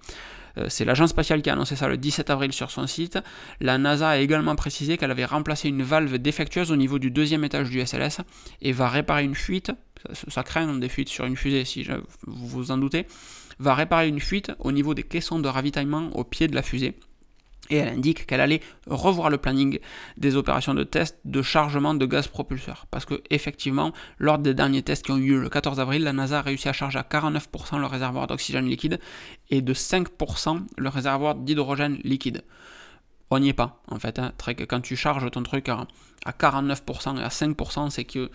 [0.57, 3.19] Euh, c'est l'agence spatiale qui a annoncé ça le 17 avril sur son site.
[3.61, 7.43] La NASA a également précisé qu'elle avait remplacé une valve défectueuse au niveau du deuxième
[7.43, 8.21] étage du SLS
[8.61, 9.71] et va réparer une fuite.
[10.13, 11.83] Ça, craint des fuites sur une fusée, si
[12.25, 13.07] vous vous en doutez.
[13.59, 16.93] Va réparer une fuite au niveau des caissons de ravitaillement au pied de la fusée.
[17.69, 19.79] Et elle indique qu'elle allait revoir le planning
[20.17, 22.85] des opérations de test de chargement de gaz propulseur.
[22.91, 26.13] Parce que effectivement, lors des derniers tests qui ont eu lieu le 14 avril, la
[26.13, 28.99] NASA a réussi à charger à 49% le réservoir d'oxygène liquide
[29.49, 32.43] et de 5% le réservoir d'hydrogène liquide.
[33.29, 34.19] On n'y est pas, en fait.
[34.19, 34.31] Hein.
[34.69, 35.85] Quand tu charges ton truc à,
[36.25, 38.29] 49% et à 5%, c'est que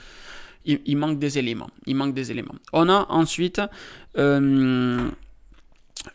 [0.64, 1.70] il, manque des éléments.
[1.86, 2.54] Il manque des éléments.
[2.72, 3.60] On a ensuite...
[4.16, 5.10] Euh,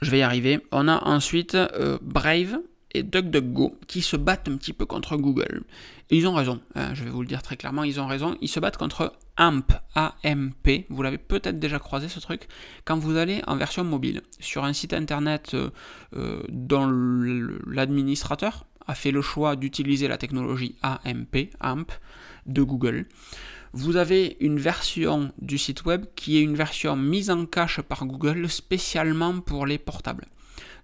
[0.01, 0.59] je vais y arriver.
[0.71, 2.59] On a ensuite euh, Brave,
[2.93, 5.63] et DuckDuckGo qui se battent un petit peu contre Google.
[6.09, 8.37] Ils ont raison, hein, je vais vous le dire très clairement, ils ont raison.
[8.41, 10.85] Ils se battent contre AMP, AMP.
[10.89, 12.47] Vous l'avez peut-être déjà croisé ce truc.
[12.85, 15.69] Quand vous allez en version mobile sur un site internet euh,
[16.15, 16.87] euh, dont
[17.67, 21.91] l'administrateur a fait le choix d'utiliser la technologie AMP, AMP
[22.45, 23.05] de Google,
[23.73, 28.05] vous avez une version du site web qui est une version mise en cache par
[28.05, 30.25] Google spécialement pour les portables.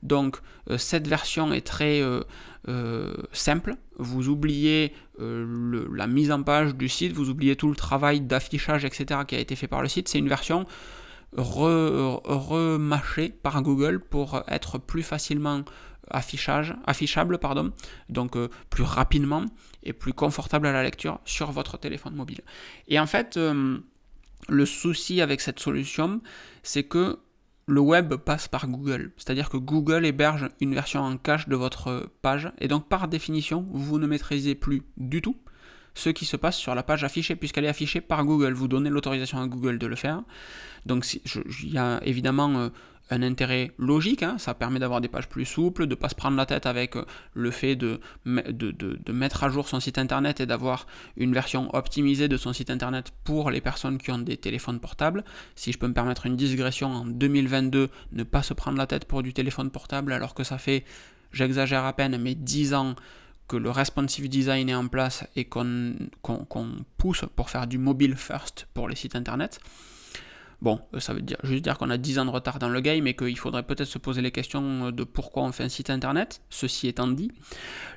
[0.04, 0.38] Donc
[0.70, 2.22] euh, cette version est très euh,
[2.68, 3.78] euh, simple.
[3.98, 9.22] Vous oubliez la mise en page du site, vous oubliez tout le travail d'affichage, etc.
[9.28, 10.10] qui a été fait par le site.
[10.10, 10.66] C'est une version
[11.36, 15.64] remâchée par Google pour être plus facilement
[16.10, 17.72] affichage, affichable, pardon,
[18.10, 18.36] donc
[18.72, 19.46] plus rapidement
[19.84, 22.42] et plus confortable à la lecture sur votre téléphone mobile.
[22.88, 26.22] Et en fait, le souci avec cette solution,
[26.64, 27.20] c'est que
[27.66, 29.12] le web passe par Google.
[29.18, 32.52] C'est-à-dire que Google héberge une version en cache de votre page.
[32.60, 35.38] Et donc par définition, vous ne maîtrisez plus du tout
[35.96, 38.54] ce qui se passe sur la page affichée, puisqu'elle est affichée par Google.
[38.54, 40.24] Vous donnez l'autorisation à Google de le faire.
[40.86, 42.70] Donc il y a évidemment euh,
[43.14, 44.38] un intérêt logique, hein.
[44.38, 46.96] ça permet d'avoir des pages plus souples, de ne pas se prendre la tête avec
[46.96, 51.74] euh, le fait de, de, mettre à jour son site internet et d'avoir une version
[51.76, 55.24] optimisée de son site internet pour les personnes qui ont des téléphones portables.
[55.56, 59.06] Si je peux me permettre une digression en 2022, ne pas se prendre la tête
[59.06, 60.84] pour du téléphone portable alors que ça fait,
[61.32, 62.96] j'exagère à peine, mais 10 ans
[63.48, 65.96] que le responsive design est en place et qu'on
[66.98, 69.60] pousse pour faire du mobile first pour les sites internet.
[70.64, 72.80] Bon, euh, ça veut dire, juste dire qu'on a 10 ans de retard dans le
[72.80, 75.70] game et qu'il faudrait peut-être se poser les questions euh, de pourquoi on fait un
[75.70, 77.32] site internet, ceci étant dit.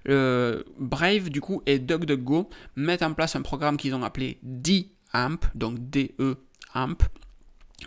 [0.09, 5.45] Euh, Brave, du coup, et DuckDuckGo mettent en place un programme qu'ils ont appelé D-AMP,
[5.55, 7.05] donc D-E-AMP,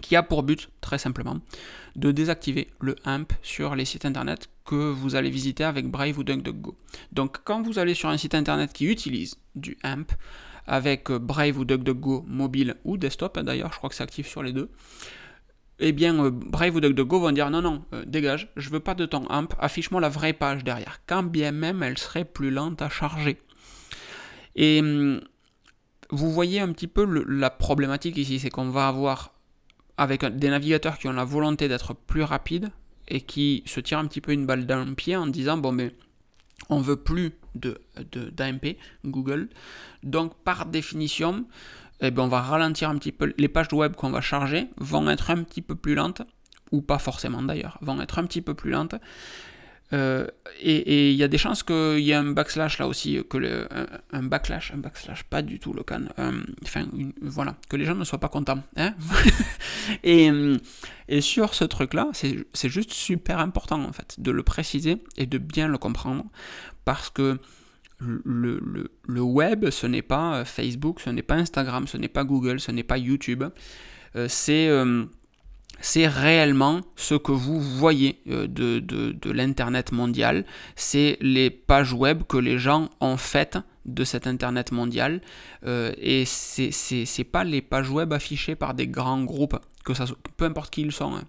[0.01, 1.39] qui a pour but, très simplement,
[1.97, 6.23] de désactiver le AMP sur les sites internet que vous allez visiter avec Brave ou
[6.23, 6.77] DuckDuckGo.
[7.11, 10.13] Donc, quand vous allez sur un site internet qui utilise du AMP,
[10.69, 14.27] avec euh, Brave ou DuckDuckGo mobile ou desktop, hein, d'ailleurs, je crois que c'est actif
[14.27, 14.69] sur les deux,
[15.79, 18.93] eh bien, euh, Brave ou DuckDuckGo vont dire non, non, euh, dégage, je veux pas
[18.93, 22.81] de ton AMP, affiche-moi la vraie page derrière, quand bien même elle serait plus lente
[22.81, 23.41] à charger.
[24.55, 25.21] Et hum,
[26.11, 29.33] vous voyez un petit peu la problématique ici, c'est qu'on va avoir
[29.97, 32.69] avec des navigateurs qui ont la volonté d'être plus rapides
[33.07, 35.71] et qui se tirent un petit peu une balle dans le pied en disant bon
[35.71, 35.91] mais
[36.69, 37.81] on veut plus de,
[38.31, 39.49] d'AMP, Google.
[40.03, 41.45] Donc par définition,
[42.01, 43.33] eh ben, on va ralentir un petit peu.
[43.37, 46.21] Les pages web qu'on va charger vont être un petit peu plus lentes,
[46.71, 48.95] ou pas forcément d'ailleurs, vont être un petit peu plus lentes.
[49.91, 50.27] Euh,
[50.61, 53.67] et il y a des chances qu'il y ait un backslash là aussi, que le,
[53.73, 54.73] un, un backslash,
[55.29, 56.03] pas du tout le can.
[56.19, 56.85] Euh, enfin,
[57.21, 58.61] voilà, que les gens ne soient pas contents.
[58.75, 58.93] Hein
[60.03, 60.29] et,
[61.07, 65.37] et, sur ce truc-là, c'est juste super important en fait de le préciser et de
[65.37, 66.25] bien le comprendre
[66.85, 67.39] parce que
[67.99, 68.21] le,
[68.63, 72.59] le, le web, ce n'est pas Facebook, ce n'est pas Instagram, ce n'est pas Google,
[72.59, 73.43] ce n'est pas YouTube.
[74.15, 74.69] Euh, c'est
[75.81, 80.45] c'est réellement ce que vous voyez euh, de, de, l'Internet mondial.
[80.75, 85.21] C'est les pages web que les gens ont faites de cet Internet mondial.
[85.65, 90.05] Euh, et c'est, pas les pages web affichées par des grands groupes, que ça,
[90.37, 91.15] peu importe qui ils sont.
[91.15, 91.23] Hein.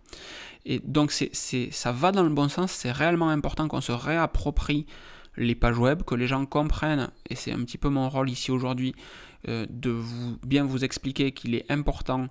[0.66, 1.30] Et donc c'est,
[1.70, 4.86] ça va dans le bon sens, c'est réellement important qu'on se réapproprie
[5.36, 8.50] les pages web, que les gens comprennent, et c'est un petit peu mon rôle ici
[8.50, 8.94] aujourd'hui,
[9.48, 12.28] euh, de vous, bien vous expliquer qu'il est important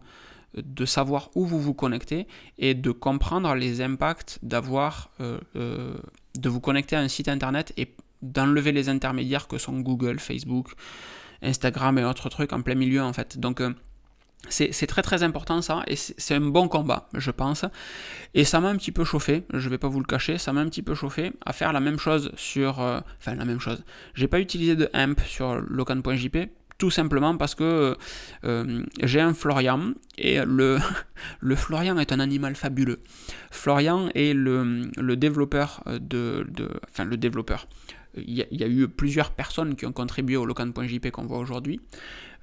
[0.55, 5.97] de savoir où vous vous connectez et de comprendre les impacts d'avoir euh, euh,
[6.35, 10.73] de vous connecter à un site internet et d'enlever les intermédiaires que sont Google, Facebook,
[11.41, 13.39] Instagram et autres trucs en plein milieu en fait.
[13.39, 13.73] Donc euh,
[14.49, 17.65] c'est très très important ça, et c'est un bon combat, je pense.
[18.33, 20.61] Et ça m'a un petit peu chauffé, je vais pas vous le cacher, ça m'a
[20.61, 22.79] un petit peu chauffé à faire la même chose sur...
[22.79, 23.83] enfin la même chose.
[24.15, 27.97] J'ai pas utilisé de AMP sur locan.jp tout simplement parce que
[28.45, 30.79] euh, j'ai un Florian et le,
[31.39, 33.01] le Florian est un animal fabuleux.
[33.51, 37.67] Florian est le, le développeur de, de, Enfin, le développeur.
[38.15, 41.79] Il y, a, eu plusieurs personnes qui ont contribué au locan.jp qu'on voit aujourd'hui.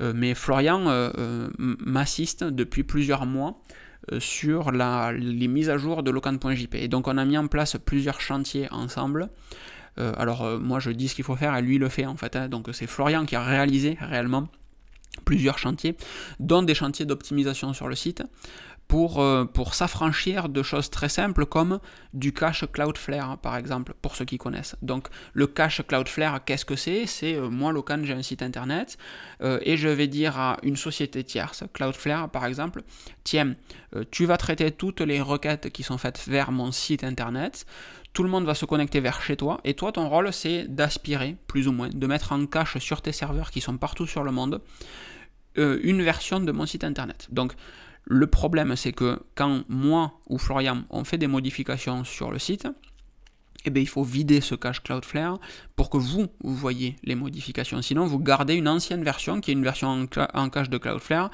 [0.00, 3.60] Euh, mais Florian euh, m'assiste depuis plusieurs mois
[4.20, 6.76] sur la, les mises à jour de locan.jp.
[6.76, 9.30] Et donc on a mis en place plusieurs chantiers ensemble
[9.98, 12.36] alors moi je dis ce qu'il faut faire et lui le fait en fait.
[12.36, 12.48] Hein.
[12.48, 14.48] donc c'est Florian qui a réalisé réellement
[15.24, 15.96] plusieurs chantiers,
[16.40, 18.22] dont des chantiers d'optimisation sur le site,
[18.88, 21.80] pour, euh, pour s'affranchir de choses très simples comme
[22.14, 24.76] du cache Cloudflare, par exemple, pour ceux qui connaissent.
[24.82, 27.06] Donc le cache Cloudflare, qu'est-ce que c'est?
[27.06, 28.96] C'est euh, moi, Locan, j'ai un site internet,
[29.42, 32.82] euh, et je vais dire à une société tierce, Cloudflare par exemple,
[33.24, 33.54] tiens,
[34.10, 37.66] tu vas traiter toutes les requêtes qui sont faites vers mon site internet,
[38.12, 41.36] tout le monde va se connecter vers chez toi, et toi, ton rôle, c'est d'aspirer,
[41.46, 44.32] plus ou moins, de mettre en cache sur tes serveurs qui sont partout sur le
[44.32, 44.60] monde,
[45.56, 47.28] une version de mon site internet.
[47.30, 47.54] Donc,
[48.06, 52.68] le problème, c'est que quand moi ou Florian, on fait des modifications sur le site,
[53.64, 55.40] eh bien, il faut vider ce cache Cloudflare
[55.74, 57.82] pour que vous, vous voyez les modifications.
[57.82, 61.32] Sinon, vous gardez une ancienne version qui est une version en, cache de Cloudflare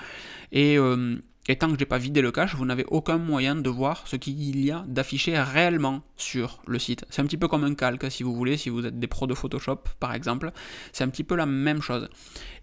[0.50, 1.16] et, euh,
[1.58, 4.16] tant que je n'ai pas vidé le cache, vous n'avez aucun moyen de voir ce
[4.16, 7.04] qu'il y a d'affiché réellement sur le site.
[7.10, 9.26] C'est un petit peu comme un calque, si vous voulez, si vous êtes des pros
[9.26, 10.52] de Photoshop, par exemple.
[10.92, 12.08] C'est un petit peu la même chose.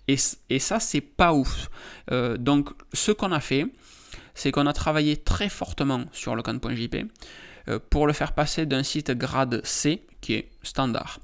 [0.08, 0.16] Et,
[0.50, 1.70] et ça, c'est pas ouf.
[2.12, 3.68] Euh, donc, ce qu'on a fait,
[4.40, 6.44] c'est qu'on a travaillé très fortement sur le
[7.68, 11.20] euh, pour le faire passer d'un site grade C, qui est standard,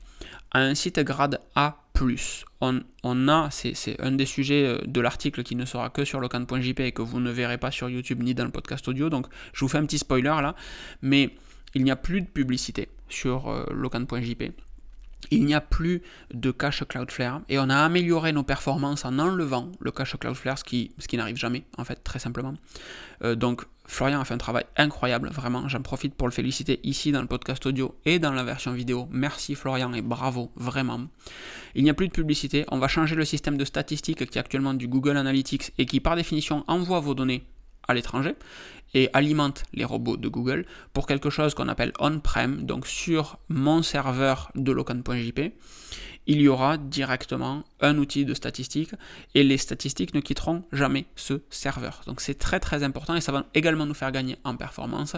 [0.51, 1.78] à un site grade A
[2.60, 6.28] on, a, c'est un des sujets euh, de l'article qui ne sera que sur le
[6.28, 9.28] can.jp et que vous ne verrez pas sur YouTube ni dans le podcast audio, donc
[9.54, 10.54] je vous fais un petit spoiler là,
[11.01, 11.30] mais
[11.73, 14.51] il n'y a plus de publicité sur euh, locan.jp.
[15.32, 16.02] Il n'y a plus
[16.34, 20.64] de cache Cloudflare et on a amélioré nos performances en enlevant le cache Cloudflare, ce
[20.64, 22.54] qui, n'arrive jamais en fait, très simplement.
[23.24, 25.68] Euh, donc Florian a fait un travail incroyable, vraiment.
[25.68, 29.08] J'en profite pour le féliciter ici dans le podcast audio et dans la version vidéo.
[29.12, 31.02] Merci Florian et bravo, vraiment.
[31.76, 32.66] Il n'y a plus de publicité.
[32.70, 36.00] On va changer le système de statistiques qui est actuellement du Google Analytics et qui
[36.00, 37.46] par définition envoie vos données
[37.88, 38.36] à l'étranger
[38.93, 43.84] et alimente les robots de Google pour quelque chose qu'on appelle on-prem, donc sur mon
[43.84, 45.54] serveur de locan.jp
[46.28, 48.92] il y aura directement un outil de statistique
[49.34, 52.02] et les statistiques ne quitteront jamais ce serveur.
[52.08, 55.16] Donc c'est très très important et ça va également nous faire gagner en performance.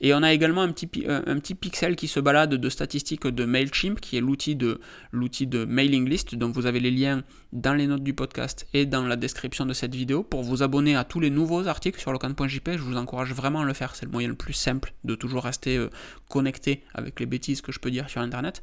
[0.00, 4.00] Et on a également un petit, euh, pixel qui se balade de statistiques de MailChimp
[4.00, 7.86] qui est l'outil de, l'outil de mailing list dont vous avez les liens dans les
[7.86, 11.20] notes du podcast et dans la description de cette vidéo pour vous abonner à tous
[11.20, 12.72] les nouveaux articles sur locan.jp.
[12.76, 15.44] Je vous encourage vraiment à le faire, c'est le moyen le plus simple de toujours
[15.44, 15.90] rester euh,
[16.28, 18.62] connecté avec les bêtises que je peux dire sur Internet.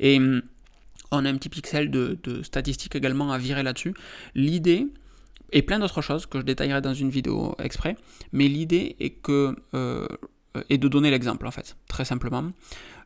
[0.00, 0.42] Et hum,
[1.10, 3.94] on a un petit pixel de, statistiques également à virer là-dessus.
[4.34, 4.86] L'idée,
[5.52, 7.96] et plein d'autres choses que je détaillerai dans une vidéo exprès,
[8.32, 10.06] mais l'idée est que euh,
[10.68, 12.50] est de donner l'exemple en fait, très simplement.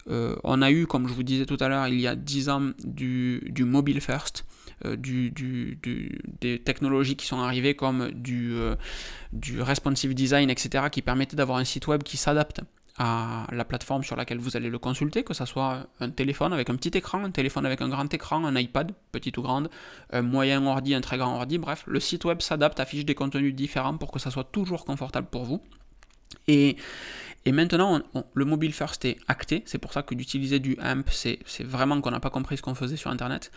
[0.09, 2.49] Euh, on a eu, comme je vous disais tout à l'heure, il y a 10
[2.49, 4.47] ans du, mobile first,
[4.87, 5.31] euh, du,
[6.41, 8.55] des technologies qui sont arrivées comme du,
[9.35, 12.63] du responsive design, etc., qui permettaient d'avoir un site web qui s'adapte
[13.01, 16.77] la plateforme sur laquelle vous allez le consulter, que ce soit un téléphone avec un
[16.77, 19.71] petit écran, un téléphone avec un grand écran, un iPad, petit ou grande,
[20.13, 23.55] un moyen ordi, un très grand ordi, bref, le site web s'adapte, affiche des contenus
[23.55, 25.63] différents pour que ça soit toujours confortable pour vous.
[26.47, 26.77] Et,
[27.47, 28.03] et maintenant,
[28.35, 32.11] le mobile first est acté, c'est pour ça que d'utiliser du AMP, c'est vraiment qu'on
[32.11, 33.51] n'a pas compris ce qu'on faisait sur Internet.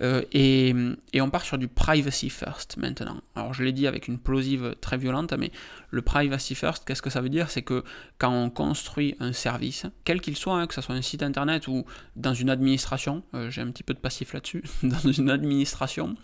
[0.00, 0.72] Euh, et,
[1.12, 3.20] et, on part sur du privacy first maintenant.
[3.34, 5.50] Alors je l'ai dit avec une plosive très violente, mais
[5.90, 7.50] le privacy first, qu'est-ce que ça veut dire?
[7.50, 7.82] C'est que
[8.18, 11.66] quand on construit un service, quel qu'il soit, hein, que ce soit un site internet
[11.66, 16.14] ou dans une administration, euh, j'ai un petit peu de passif là-dessus, dans une administration,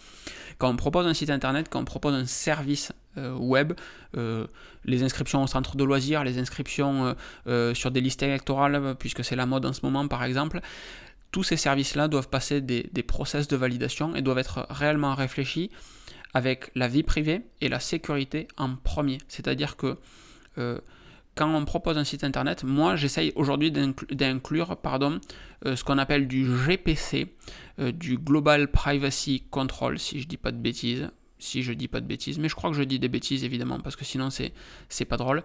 [0.58, 3.72] quand on propose un site internet, quand on propose un service web,
[4.84, 7.14] les inscriptions au centre de loisirs, les inscriptions
[7.74, 10.60] sur des listes électorales, puisque c'est la mode en ce moment par exemple,
[11.34, 15.68] tous ces services-là doivent passer des, process de validation et doivent être réellement réfléchis
[16.32, 19.18] avec la vie privée et la sécurité en premier.
[19.26, 19.96] C'est-à-dire que
[20.58, 20.78] euh,
[21.34, 26.46] quand on propose un site internet, moi j'essaye aujourd'hui d'inclure euh, ce qu'on appelle du
[26.46, 27.34] GPC,
[27.80, 31.10] euh, du Global Privacy Control, si je ne dis pas de bêtises
[31.44, 33.78] si je dis pas de bêtises, mais je crois que je dis des bêtises évidemment,
[33.78, 34.52] parce que sinon c'est,
[35.04, 35.42] pas drôle.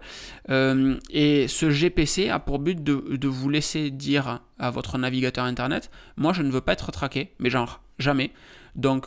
[0.48, 5.44] Euh, et ce GPC a pour but de, de, vous laisser dire à votre navigateur
[5.44, 8.32] internet, moi je ne veux pas être traqué, mais genre jamais.
[8.74, 9.06] Donc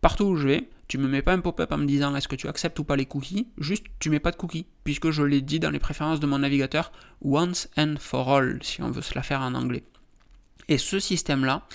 [0.00, 2.36] partout où je vais, tu me mets pas un pop-up en me disant est-ce que
[2.36, 5.40] tu acceptes ou pas les cookies, juste tu mets pas de cookies, puisque je l'ai
[5.40, 9.14] dit dans les préférences de mon navigateur, once and for all, si on veut se
[9.14, 9.84] la faire en anglais.
[10.68, 11.66] Et ce système-là,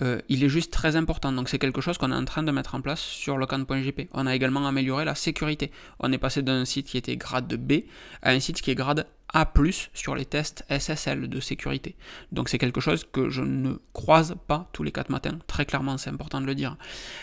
[0.00, 1.32] euh, il est juste très important.
[1.32, 4.08] Donc c'est quelque chose qu'on est en train de mettre en place sur locan.jp.
[4.12, 5.70] On a également amélioré la sécurité.
[6.00, 7.84] On est passé d'un site qui était grade B
[8.22, 9.50] à un site qui est grade A+,
[9.94, 11.96] sur les tests SSL de sécurité.
[12.32, 15.96] Donc c'est quelque chose que je ne croise pas tous les quatre matins, très clairement,
[15.96, 16.76] c'est important de le dire.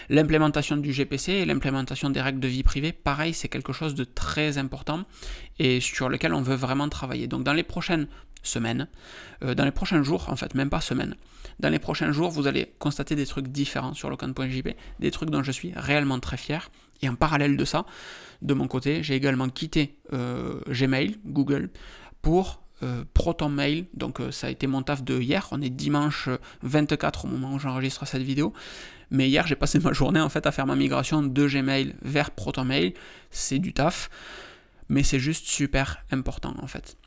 [0.09, 4.03] L'implémentation du GPC et l'implémentation des règles de vie privée, pareil, c'est quelque chose de
[4.03, 5.05] très important
[5.59, 7.27] et sur lequel on veut vraiment travailler.
[7.27, 8.07] Donc dans les prochaines
[8.43, 8.87] semaines,
[9.43, 11.15] euh, dans les prochains jours, en fait, même pas semaines,
[11.59, 14.17] dans les prochains jours, vous allez constater des trucs différents sur le
[14.99, 16.69] des trucs dont je suis réellement très fier.
[17.01, 17.85] Et en parallèle de ça,
[18.41, 21.69] de mon côté, j'ai également quitté euh, Gmail, Google,
[22.21, 23.87] pour euh, ProtonMail.
[23.93, 25.47] Donc ça a été mon taf de hier.
[25.51, 26.29] On est dimanche
[26.63, 28.53] 24 au moment où j'enregistre cette vidéo.
[29.11, 32.31] Mais hier, j'ai passé ma journée en fait à faire ma migration de Gmail vers
[32.31, 32.93] ProtonMail.
[33.31, 34.09] C'est du taf,
[34.87, 36.98] mais c'est juste super important en fait.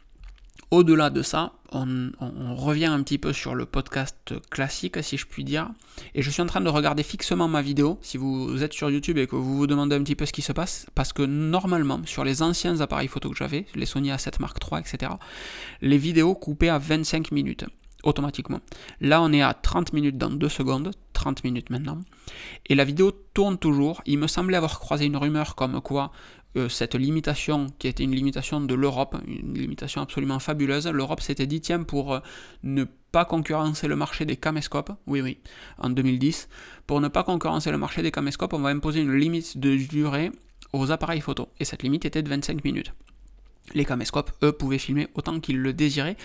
[0.70, 2.12] Au-delà de ça, on,
[2.54, 5.68] revient un petit peu sur le podcast classique, si je puis dire.
[6.14, 9.18] Et je suis en train de regarder fixement ma vidéo, si vous êtes sur YouTube
[9.18, 12.00] et que vous vous demandez un petit peu ce qui se passe, parce que normalement,
[12.06, 15.12] sur les anciens appareils photo que j'avais, les Sony A7 Mark III, etc.,
[15.82, 17.66] les vidéos coupaient à 25 minutes
[18.02, 18.60] automatiquement.
[19.00, 21.98] Là, on est à 30 minutes dans 2 secondes, 30 minutes maintenant.
[22.66, 24.02] Et la vidéo tourne toujours.
[24.06, 26.12] Il me semblait avoir croisé une rumeur comme quoi
[26.68, 31.60] cette limitation, qui était une limitation de l'Europe, une limitation absolument fabuleuse, l'Europe s'était dit,
[31.60, 32.20] tiens, pour euh,
[32.62, 35.38] ne pas concurrencer le marché des caméscopes, oui, oui,
[35.78, 36.48] en 2010,
[36.86, 40.30] pour ne pas concurrencer le marché des caméscopes, on va imposer une limite de durée
[40.72, 41.48] aux appareils photo.
[41.60, 42.92] Et cette limite était de 25 minutes.
[43.74, 46.16] Les caméscopes, eux, pouvaient filmer autant qu'ils le désiraient.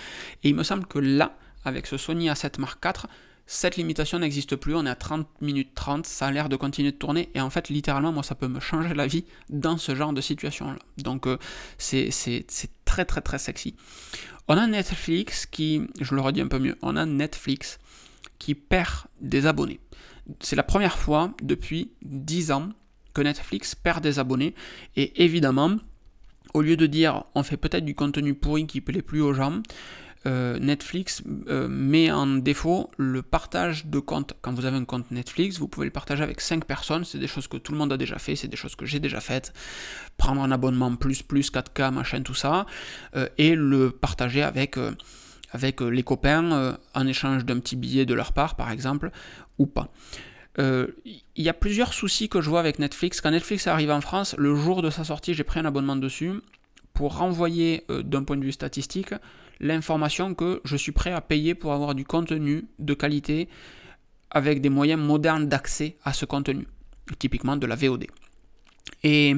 [0.44, 3.08] Et il me semble que là, avec ce Sony A7 Mark IV,
[3.50, 6.92] cette limitation n'existe plus, on est à 30 minutes 30, ça a l'air de continuer
[6.92, 9.96] de tourner, et en fait, littéralement, moi, ça peut me changer la vie dans ce
[9.96, 10.78] genre de situation-là.
[10.98, 11.38] Donc, euh,
[11.78, 12.12] c'est
[12.84, 13.76] très, très, très sexy.
[14.50, 17.80] On a Netflix qui, je le redis un peu mieux, on a Netflix
[18.38, 19.80] qui perd des abonnés.
[20.42, 22.70] C'est la première fois depuis 10 ans
[23.14, 24.56] que Netflix perd des abonnés,
[24.98, 25.78] et évidemment,
[26.54, 29.62] au lieu de dire on fait peut-être du contenu pourri qui plaît plus aux gens,
[30.28, 34.34] euh, Netflix euh, met en défaut le partage de compte.
[34.42, 37.06] Quand vous avez un compte Netflix, vous pouvez le partager avec 5 personnes.
[37.06, 39.00] C'est des choses que tout le monde a déjà fait, c'est des choses que j'ai
[39.00, 39.54] déjà faites.
[40.18, 42.66] Prendre un abonnement plus, plus, 4K, machin, tout ça.
[43.16, 44.78] Euh, et le partager avec,
[45.52, 49.12] avec les copains en échange d'un petit billet de leur part, par exemple,
[49.58, 49.90] ou pas.
[50.58, 53.22] Il y a plusieurs soucis que je vois avec Netflix.
[53.22, 56.34] Quand Netflix arrive en France, le jour de sa sortie, j'ai pris un abonnement dessus
[56.94, 59.14] pour renvoyer d'un point de vue statistique
[59.60, 63.48] l'information que je suis prêt à payer pour avoir du contenu de qualité
[64.30, 66.68] avec des moyens modernes d'accès à ce contenu,
[67.20, 68.08] typiquement de la VOD.
[69.04, 69.34] Et,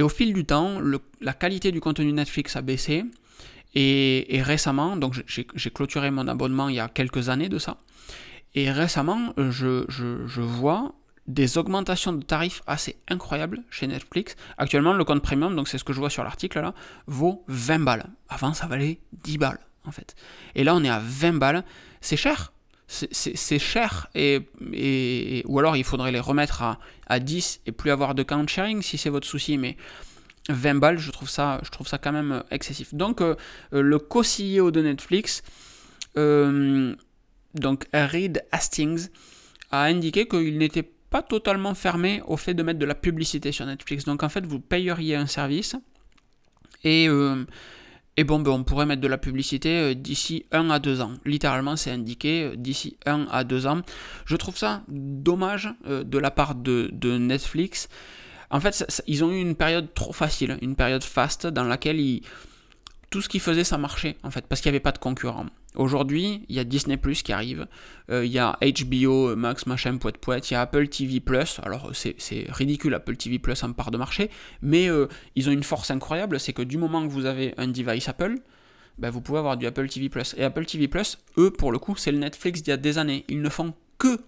[0.00, 0.80] au fil du temps,
[1.20, 3.04] la qualité du contenu Netflix a baissé.
[3.74, 7.78] Et, récemment, donc j'ai clôturé mon abonnement il y a quelques années de ça.
[8.54, 10.94] Et récemment, je vois
[11.30, 14.36] des augmentations de tarifs assez incroyables chez Netflix.
[14.58, 16.74] Actuellement, le compte premium, donc c'est ce que je vois sur l'article là,
[17.06, 18.06] vaut 20 balles.
[18.28, 20.14] Avant, ça valait 10 balles en fait.
[20.54, 21.64] Et là, on est à 20 balles.
[22.00, 22.52] C'est cher.
[22.88, 24.08] C'est cher.
[24.16, 28.82] Ou alors, il faudrait les remettre à, à 10 et plus avoir de count sharing
[28.82, 29.58] si c'est votre souci.
[29.58, 29.76] Mais
[30.48, 32.94] 20 balles, je trouve ça, je trouve ça quand même excessif.
[32.94, 33.36] Donc, euh,
[33.72, 35.42] euh, le co-CEO de Netflix,
[36.16, 36.94] euh,
[37.54, 39.08] donc Reed Hastings,
[39.70, 40.90] a indiqué qu'il n'était pas
[41.22, 44.04] totalement fermé au fait de mettre de la publicité sur Netflix.
[44.04, 45.76] Donc en fait, vous payeriez un service
[46.84, 47.44] et, euh,
[48.16, 51.12] et bon, ben, on pourrait mettre de la publicité euh, d'ici 1 à 2 ans.
[51.24, 53.82] Littéralement, c'est indiqué euh, d'ici 1 à 2 ans.
[54.24, 57.88] Je trouve ça dommage de la part de, Netflix.
[58.50, 62.22] En fait, ils ont eu une période trop facile, une période fast dans laquelle ils
[63.10, 65.46] tout ce qu'ils faisaient, ça marchait, en fait, parce qu'il n'y avait pas de concurrents.
[65.74, 67.66] Aujourd'hui, il y a Disney Plus qui arrive,
[68.10, 71.60] euh, il y a HBO, Max, machin, poète, poète, il y a Apple TV Plus.
[71.64, 74.30] Alors, c'est ridicule, Apple TV Plus en part de marché,
[74.62, 77.66] mais euh, ils ont une force incroyable, c'est que du moment que vous avez un
[77.68, 78.36] device Apple,
[78.98, 80.34] ben, vous pouvez avoir du Apple TV Plus.
[80.38, 82.98] Et Apple TV Plus, eux, pour le coup, c'est le Netflix d'il y a des
[82.98, 83.24] années.
[83.28, 84.20] Ils ne font que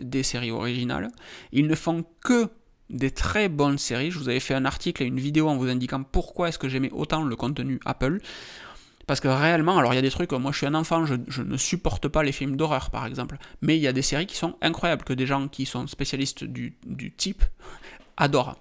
[0.00, 1.08] des séries originales,
[1.52, 2.48] ils ne font que
[2.90, 4.10] des très bonnes séries.
[4.10, 6.68] Je vous avais fait un article et une vidéo en vous indiquant pourquoi est-ce que
[6.68, 8.20] j'aimais autant le contenu Apple.
[9.06, 11.42] Parce que réellement, alors il y a des trucs, moi je suis un enfant, je,
[11.42, 14.36] ne supporte pas les films d'horreur par exemple, mais il y a des séries qui
[14.36, 16.74] sont incroyables, que des gens qui sont spécialistes du,
[17.16, 17.44] type
[18.16, 18.56] adorent.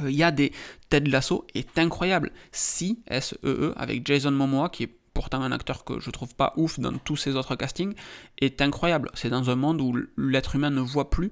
[0.00, 0.52] Euh, il y a des
[0.88, 2.32] Ted Lasso est incroyable.
[2.50, 6.54] Si, S-E-E, e, avec Jason Momoa, qui est pourtant un acteur que je trouve pas
[6.56, 7.94] ouf dans tous ses autres castings,
[8.40, 9.10] est incroyable.
[9.14, 11.30] C'est dans un monde où l'être humain ne voit plus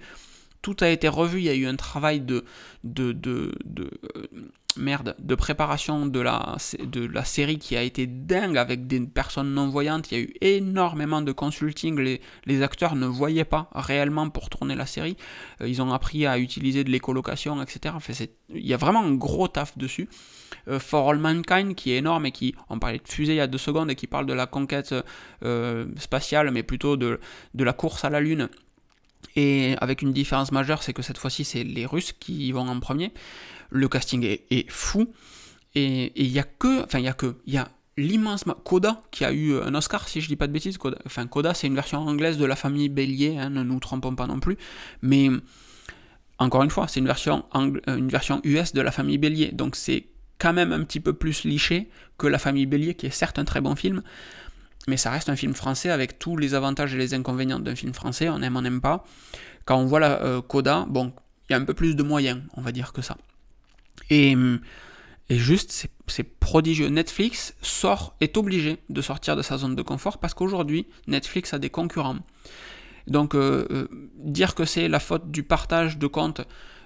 [0.63, 2.45] tout a été revu, il y a eu un travail de,
[2.85, 3.13] de,
[4.77, 6.57] de préparation de la,
[7.25, 10.11] série qui a été dingue avec des personnes non-voyantes.
[10.11, 11.99] Il y a eu énormément de consulting.
[12.47, 15.17] Les, acteurs ne voyaient pas réellement pour tourner la série.
[15.61, 17.95] Euh, ils ont appris à utiliser de l'écolocation, etc.
[18.51, 20.09] Il y a vraiment un gros taf dessus.
[20.69, 23.41] Euh, For All Mankind qui est énorme et qui, on parlait de fusée il y
[23.41, 24.95] a deux secondes et qui parle de la conquête
[25.43, 27.19] euh, spatiale, mais plutôt de
[27.55, 28.51] la course à la Lune.
[29.37, 32.69] Et avec une différence majeure, c'est que cette fois-ci, c'est les Russes qui y vont
[32.69, 33.13] en premier.
[33.71, 35.13] Le casting est, fou.
[35.75, 36.85] Et il n'y a que.
[36.85, 37.37] Enfin, il y a que.
[37.47, 38.45] Il y a l'immense.
[38.65, 40.79] Coda, qui a eu un Oscar, si je dis pas de bêtises.
[40.79, 44.15] Coda, enfin, Coda, c'est une version anglaise de la famille Bélier, hein, ne nous trompons
[44.15, 44.57] pas non plus.
[45.03, 45.29] Mais.
[46.39, 49.51] Encore une fois, c'est une version, une version US de la famille Bélier.
[49.53, 50.07] Donc c'est
[50.41, 53.45] quand même un petit peu plus liché que La famille Bélier, qui est certes un
[53.45, 54.03] très bon film,
[54.91, 57.95] mais ça reste un film français avec tous les avantages et les inconvénients d'un film
[57.95, 59.05] français, on aime, on n'aime pas.
[59.65, 61.13] Quand on voit la euh, Coda, bon,
[61.49, 63.17] il y a un peu plus de moyens, on va dire que ça.
[64.11, 64.37] Et,
[65.31, 66.89] juste, c'est prodigieux.
[66.89, 71.61] Netflix sort, est obligé de sortir de sa zone de confort parce qu'aujourd'hui, Netflix a
[71.61, 72.19] des concurrents.
[73.07, 76.41] Donc, euh, euh, dire que c'est la faute du partage de comptes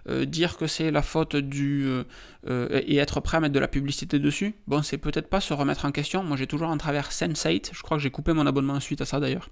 [0.06, 1.86] euh, dire que c'est la faute du.
[1.86, 2.04] Euh,
[2.48, 5.54] euh, et être prêt à mettre de la publicité dessus, bon, c'est peut-être pas se
[5.54, 6.22] remettre en question.
[6.22, 9.06] Moi, j'ai toujours en travers Sense8, je crois que j'ai coupé mon abonnement suite à
[9.06, 9.48] ça d'ailleurs.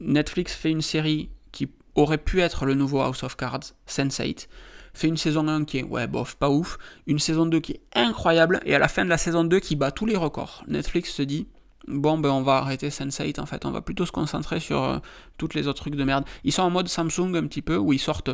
[0.00, 4.48] Netflix fait une série qui aurait pu être le nouveau House of Cards, Sense8
[4.92, 7.80] fait une saison 1 qui est, ouais, bof, pas ouf, une saison 2 qui est
[7.94, 10.64] incroyable, et à la fin de la saison 2 qui bat tous les records.
[10.68, 11.48] Netflix se dit,
[11.86, 15.02] bon, ben on va arrêter Sense8 en fait, on va plutôt se concentrer sur
[15.36, 16.24] toutes les autres trucs de merde.
[16.44, 18.30] Ils sont en mode Samsung un petit peu, où ils sortent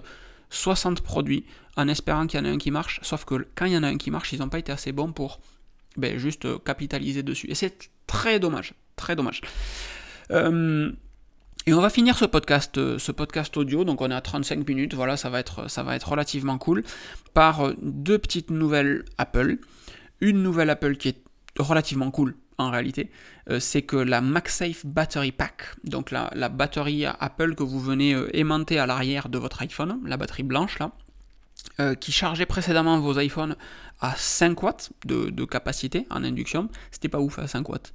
[0.53, 1.44] 60 produits
[1.76, 3.82] en espérant qu'il y en ait un qui marche, sauf que quand il y en
[3.82, 5.40] a un qui marche, ils n'ont pas été assez bons pour
[5.96, 7.50] ben, juste euh, capitaliser dessus.
[7.50, 9.40] Et c'est très dommage, très dommage.
[10.30, 10.92] Euh,
[11.66, 14.68] et on va finir ce podcast, euh, ce podcast audio, donc on est à 35
[14.68, 16.82] minutes, voilà, ça va être relativement cool,
[17.34, 19.59] par deux petites nouvelles Apple.
[20.20, 21.22] Une nouvelle Apple qui est
[21.59, 23.11] relativement cool, en réalité,
[23.50, 28.28] euh, c'est que la MagSafe Battery Pack, donc la, batterie Apple que vous venez euh,
[28.36, 30.92] aimanter à l'arrière de votre iPhone, la batterie blanche là,
[31.80, 33.57] euh, qui chargeait précédemment vos iPhones
[34.00, 37.92] à 5 watts de, capacité en induction, c'était pas ouf à 5 watts,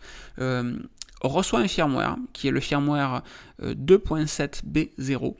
[1.21, 3.23] reçoit un firmware qui est le firmware
[3.61, 5.35] 2.7B0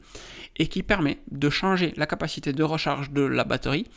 [0.57, 3.87] et qui permet de changer la capacité de recharge de la batterie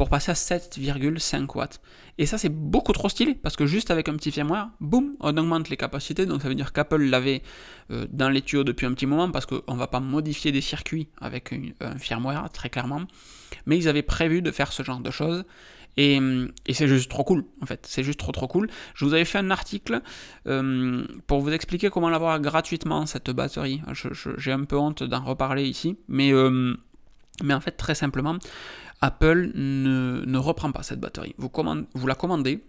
[0.00, 1.78] pour passer à 7,5 watts.
[2.16, 5.36] Et ça, c'est beaucoup trop stylé, parce que juste avec un petit firmware, boum, on
[5.36, 6.24] augmente les capacités.
[6.24, 7.42] Donc ça veut dire qu'Apple l'avait
[7.90, 10.62] euh, dans les tuyaux depuis un petit moment, parce qu'on ne va pas modifier des
[10.62, 13.02] circuits avec un firmware, très clairement.
[13.66, 15.44] Mais ils avaient prévu de faire ce genre de choses.
[15.98, 16.18] Et,
[16.70, 17.84] c'est juste trop cool, en fait.
[17.86, 18.70] C'est juste trop trop cool.
[18.94, 20.00] Je vous avais fait un article
[20.46, 23.82] euh, pour vous expliquer comment l'avoir gratuitement, cette batterie.
[24.38, 26.32] J'ai un peu honte d'en reparler ici, mais,
[27.42, 28.38] mais en fait, très simplement,
[29.00, 31.34] Apple ne, reprend pas cette batterie.
[31.38, 32.62] Vous, la commandez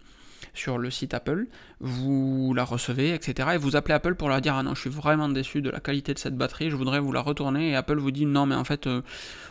[0.54, 1.46] sur le site Apple,
[1.80, 3.50] vous la recevez, etc.
[3.54, 5.80] Et vous appelez Apple pour leur dire Ah non, je suis vraiment déçu de la
[5.80, 7.70] qualité de cette batterie, je voudrais vous la retourner.
[7.70, 9.02] Et Apple vous dit Non, mais en fait, euh,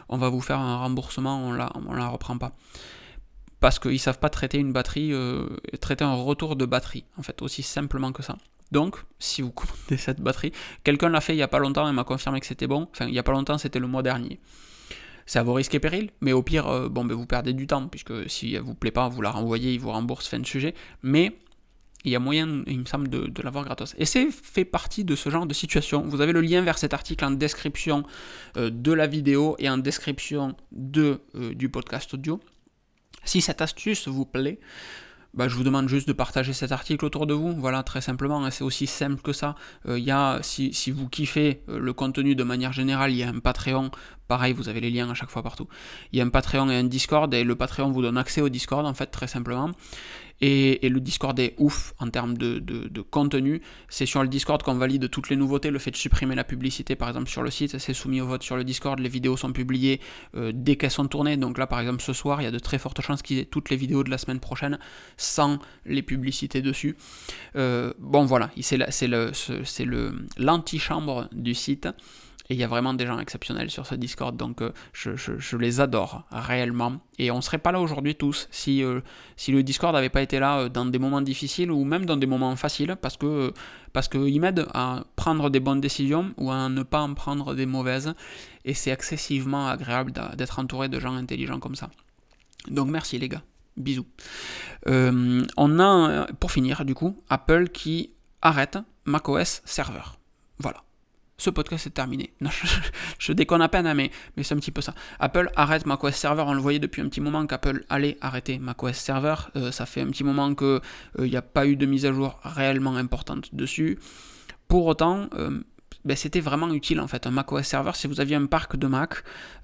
[0.09, 2.53] on va vous faire un remboursement, on la, on la reprend pas.
[3.59, 5.47] Parce qu'ils ne savent pas traiter une batterie, euh,
[5.79, 8.37] traiter un retour de batterie, en fait, aussi simplement que ça.
[8.71, 10.51] Donc, si vous commandez cette batterie,
[10.83, 12.87] quelqu'un l'a fait il n'y a pas longtemps et m'a confirmé que c'était bon.
[12.91, 14.39] Enfin, il n'y a pas longtemps, c'était le mois dernier
[15.31, 17.65] c'est à vos risques et périls, mais au pire, euh, bon, ben, vous perdez du
[17.65, 20.45] temps, puisque si elle vous plaît pas, vous la renvoyez, il vous rembourse, fin de
[20.45, 21.37] sujet, mais
[22.03, 23.95] il y a moyen, il me semble, de, l'avoir gratos.
[23.97, 26.01] Et c'est fait partie de ce genre de situation.
[26.01, 28.03] Vous avez le lien vers cet article en description
[28.57, 32.41] euh, de la vidéo et en description de, euh, du podcast audio.
[33.23, 34.59] Si cette astuce vous plaît,
[35.33, 37.53] bah, je vous demande juste de partager cet article autour de vous.
[37.53, 39.55] Voilà, très simplement, hein, c'est aussi simple que ça.
[39.87, 43.29] Il y a, si, si, vous kiffez le contenu de manière générale, il y a
[43.29, 43.91] un Patreon
[44.31, 45.67] Pareil, vous avez les liens à chaque fois partout.
[46.13, 48.47] Il y a un Patreon et un Discord, et le Patreon vous donne accès au
[48.47, 49.71] Discord, en fait, très simplement.
[50.41, 53.61] Et, le Discord est ouf en termes de, contenu.
[53.89, 55.71] C'est sur le Discord qu'on valide toutes les nouveautés.
[55.71, 58.43] Le fait de supprimer la publicité, par exemple, sur le site, c'est soumis au vote
[58.43, 58.99] sur le Discord.
[58.99, 60.01] Les vidéos sont publiées
[60.35, 61.37] euh, dès qu'elles sont tournées.
[61.37, 63.39] Donc là, par exemple, ce soir, il y a de très fortes chances qu'il y
[63.39, 64.79] ait toutes les vidéos de la semaine prochaine
[65.17, 66.97] sans les publicités dessus.
[67.55, 69.07] Euh, bon, voilà, c'est
[70.37, 71.87] l'antichambre du site.
[72.51, 75.79] Et il y a vraiment des gens exceptionnels sur ce Discord, donc euh, je, les
[75.79, 76.99] adore réellement.
[77.17, 78.99] Et on serait pas là aujourd'hui tous si, euh,
[79.37, 82.17] si le Discord n'avait pas été là euh, dans des moments difficiles ou même dans
[82.17, 83.53] des moments faciles, parce que
[83.93, 87.65] parce qu'il m'aide à prendre des bonnes décisions ou à ne pas en prendre des
[87.65, 88.13] mauvaises.
[88.65, 91.89] Et c'est excessivement agréable d'être entouré de gens intelligents comme ça.
[92.67, 93.43] Donc merci les gars.
[93.77, 94.07] Bisous.
[94.87, 100.03] on a, pour finir, du coup, Apple qui arrête macOS Server.
[100.59, 100.83] Voilà
[101.41, 102.33] ce podcast est terminé.
[103.19, 104.11] Je, déconne à peine, hein, mais,
[104.43, 104.93] c'est un petit peu ça.
[105.19, 108.95] Apple arrête macOS Server, on le voyait depuis un petit moment qu'Apple allait arrêter macOS
[108.95, 109.35] Server.
[109.55, 110.79] Euh, ça fait un petit moment qu'il
[111.17, 113.97] n'y a pas eu de mise à jour réellement importante dessus.
[114.67, 115.27] Pour autant,
[116.05, 118.87] ben, c'était vraiment utile en fait, un macOS Server, si vous aviez un parc de
[118.87, 119.23] Mac,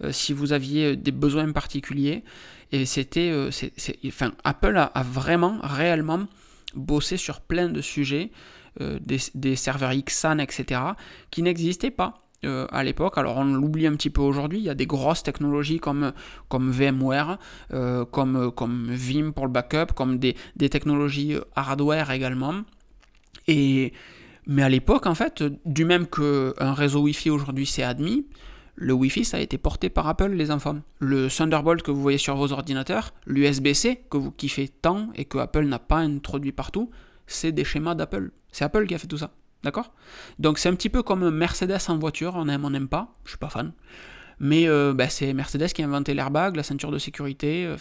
[0.10, 2.24] si vous aviez des besoins particuliers.
[2.72, 3.32] Et c'était.
[4.08, 6.28] enfin, Apple a, vraiment, réellement
[6.76, 8.32] bossé sur plein de sujets,
[8.82, 10.82] euh, des, serveurs XAN, etc.,
[11.32, 12.24] qui n'existaient pas.
[12.46, 15.24] Euh, à l'époque, alors on l'oublie un petit peu aujourd'hui, il y a des grosses
[15.24, 16.14] technologies comme,
[16.50, 17.40] comme VMware,
[17.74, 22.62] euh, comme, comme Vim pour le backup, comme des, des technologies hardware également.
[23.48, 23.94] Et,
[24.46, 28.28] mais à l'époque, en fait, du même qu'un réseau Wi-Fi aujourd'hui c'est admis,
[28.80, 30.78] le Wi-Fi, ça a été porté par Apple, les enfants.
[31.00, 35.40] Le Thunderbolt que vous voyez sur vos ordinateurs, l'USB-C que vous kiffez tant et que
[35.40, 36.92] Apple n'a pas introduit partout,
[37.28, 38.32] c'est des schémas d'Apple.
[38.52, 39.32] C'est Apple qui a fait tout ça.
[39.64, 39.94] D'accord?
[40.40, 43.32] Donc c'est un petit peu comme Mercedes en voiture, on aime, on n'aime pas, je
[43.32, 43.74] suis pas fan.
[44.40, 47.76] Mais euh, bah, c'est Mercedes qui a inventé l'airbag, la ceinture de sécurité, euh,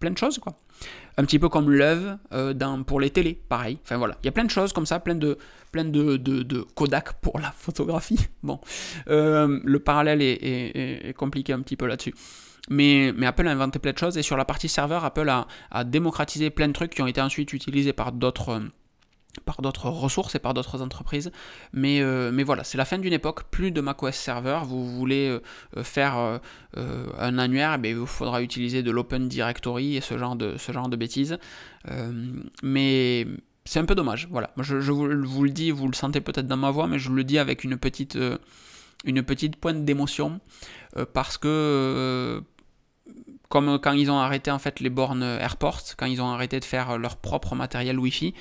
[0.00, 0.56] plein de choses quoi.
[1.16, 2.54] Un petit peu comme Love euh,
[2.84, 3.78] pour les télés, pareil.
[3.84, 5.38] Enfin voilà, il y a plein de choses comme ça, plein de,
[5.70, 8.18] plein de, de, Kodak pour la photographie.
[8.42, 8.60] Bon,
[9.08, 12.14] euh, le parallèle est, compliqué un petit peu là-dessus.
[12.70, 16.50] Mais, Apple a inventé plein de choses et sur la partie serveur, Apple a, démocratisé
[16.50, 18.70] plein de trucs qui ont été ensuite utilisés par d'autres
[19.84, 21.30] ressources et par d'autres entreprises.
[21.72, 24.60] Mais, euh, mais voilà, c'est la fin d'une époque, plus de macOS Server.
[24.64, 25.28] Vous voulez
[25.76, 26.40] euh, faire
[26.76, 31.38] euh, un annuaire, eh il faudra utiliser de l'Open Directory et ce genre de, bêtises.
[32.62, 33.26] mais
[33.66, 34.28] c'est un peu dommage.
[34.30, 37.24] Voilà, je, vous, le dis, vous le sentez peut-être dans ma voix, mais je le
[37.24, 38.16] dis avec une petite
[39.60, 40.40] pointe d'émotion
[41.12, 42.42] parce que
[43.48, 46.64] comme quand ils ont arrêté en fait les bornes Airport, quand ils ont arrêté de
[46.64, 48.34] faire leur propre matériel Wi-Fi,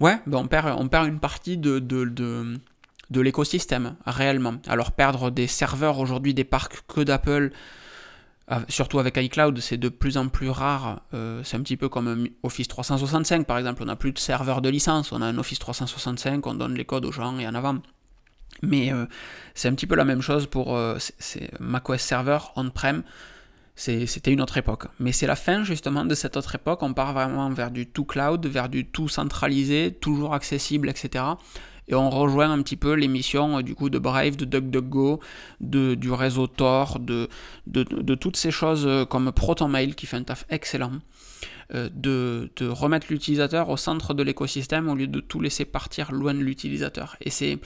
[0.00, 4.54] Ouais, ben on, perd, on perd une partie de, de, de, l'écosystème, réellement.
[4.66, 7.52] Alors perdre des serveurs aujourd'hui, des parcs que d'Apple,
[8.50, 11.02] euh, surtout avec iCloud, c'est de plus en plus rare.
[11.14, 13.82] Euh, c'est un petit peu comme Office 365, par exemple.
[13.82, 16.84] On n'a plus de serveurs de licence, on a un Office 365, on donne les
[16.84, 17.78] codes aux gens et en avant.
[18.62, 19.06] Mais euh,
[19.54, 20.78] c'est un petit peu la même chose pour
[21.60, 23.02] macOS Server on-prem
[23.76, 24.84] c'était une autre époque.
[25.00, 26.82] Mais c'est la fin justement de cette autre époque.
[26.82, 31.24] On part vraiment vers du tout cloud, vers du tout centralisé, toujours accessible, etc.
[31.88, 35.20] Et on rejoint un petit peu l'émission du coup de Brave, de DuckDuckGo,
[35.60, 37.28] de, du réseau Tor, de,
[37.66, 40.92] de, toutes ces choses euh, comme ProtonMail qui fait un taf excellent.
[41.74, 46.12] Euh, de, de, remettre l'utilisateur au centre de l'écosystème au lieu de tout laisser partir
[46.12, 47.16] loin de l'utilisateur.
[47.20, 47.58] Et c'est.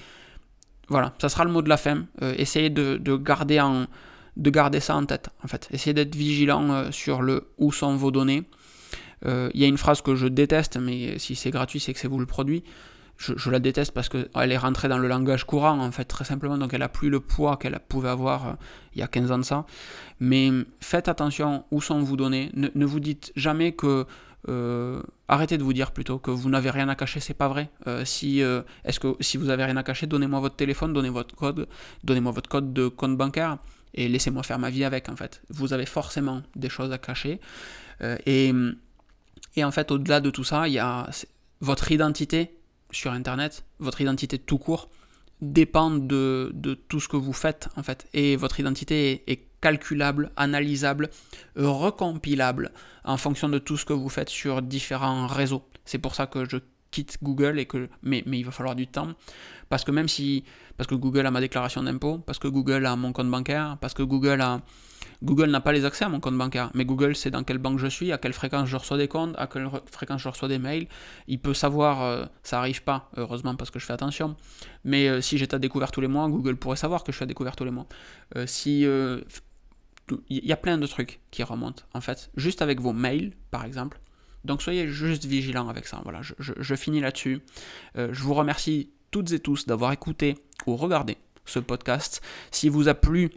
[0.88, 2.06] Voilà, ça sera le mot de la fin.
[2.22, 3.86] Euh, essayez de, de garder en,
[4.38, 5.68] de garder ça en tête, en fait.
[5.72, 8.44] Essayez d'être vigilant euh, sur le où sont vos données.
[9.26, 11.98] Euh, il y a une phrase que je déteste, mais si c'est gratuit, c'est que
[11.98, 12.62] c'est vous le produit.
[13.16, 16.56] Je, la déteste parce qu'elle est rentrée dans le langage courant, en fait, très simplement,
[16.56, 18.52] donc elle a plus le poids qu'elle pouvait avoir euh,
[18.94, 19.66] il y a 15 ans de ça.
[20.20, 22.52] Mais faites attention où sont vos données.
[22.54, 24.06] Ne, vous dites jamais que
[25.26, 27.70] arrêtez de vous dire plutôt que vous n'avez rien à cacher, c'est pas vrai.
[28.04, 28.40] si
[28.84, 31.68] est-ce que si vous avez rien à cacher, donnez-moi votre téléphone, donnez votre code,
[32.04, 33.58] donnez-moi votre code de compte bancaire
[33.94, 35.42] et laissez-moi faire ma vie avec en fait.
[35.50, 37.40] Vous avez forcément des choses à cacher.
[38.02, 38.52] Euh, et,
[39.56, 41.08] et, en fait, au-delà de tout ça, il y a
[41.60, 42.54] votre identité
[42.90, 44.88] sur Internet, votre identité tout court,
[45.40, 48.08] dépend de, de, tout ce que vous faites en fait.
[48.12, 51.10] Et votre identité est, calculable, analysable,
[51.56, 52.70] recompilable
[53.02, 55.68] en fonction de tout ce que vous faites sur différents réseaux.
[55.84, 56.58] C'est pour ça que je
[56.92, 59.14] quitte Google et que mais, mais il va falloir du temps
[59.68, 60.44] parce que même si
[60.78, 63.92] parce que Google a ma déclaration d'impôt, parce que Google a mon compte bancaire, parce
[63.92, 64.62] que Google a
[65.22, 67.80] Google n'a pas les accès à mon compte bancaire, mais Google sait dans quelle banque
[67.80, 70.60] je suis, à quelle fréquence je reçois des comptes, à quelle fréquence je reçois des
[70.60, 70.86] mails.
[71.26, 74.36] Il peut savoir, euh, ça arrive pas, heureusement parce que je fais attention,
[74.84, 77.24] mais euh, si j'étais à découvert tous les mois, Google pourrait savoir que je suis
[77.24, 77.86] à découvert tous les mois.
[78.36, 78.86] Euh, si
[80.30, 83.64] il y a plein de trucs qui remontent en fait, juste avec vos mails par
[83.64, 84.00] exemple.
[84.44, 86.00] Donc soyez juste vigilants avec ça.
[86.04, 87.42] Voilà, je, je finis là-dessus.
[87.96, 90.36] je vous remercie toutes et tous d'avoir écouté
[90.68, 92.22] ou regardé ce podcast.
[92.50, 93.30] S'il vous a plu,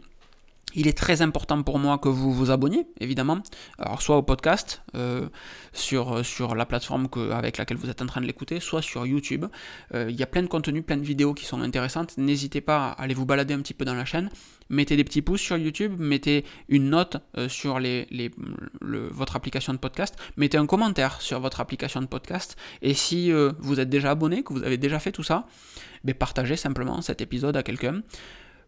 [0.74, 3.38] il est très important pour moi que vous vous abonniez, évidemment.
[3.78, 5.28] Alors, soit au podcast, euh,
[5.72, 9.46] sur, sur la plateforme avec laquelle vous êtes en train de l'écouter, soit sur YouTube.
[9.94, 12.16] Euh, il y a plein de contenus, plein de vidéos qui sont intéressantes.
[12.18, 14.30] N'hésitez pas à aller vous balader un petit peu dans la chaîne.
[14.70, 18.30] Mettez des petits pouces sur YouTube, mettez une note euh, sur les, les,
[18.80, 22.56] votre application de podcast, mettez un commentaire sur votre application de podcast.
[22.80, 25.46] Et si vous êtes déjà abonné, que vous avez déjà fait tout ça,
[26.04, 28.02] ben partagez simplement cet épisode à quelqu'un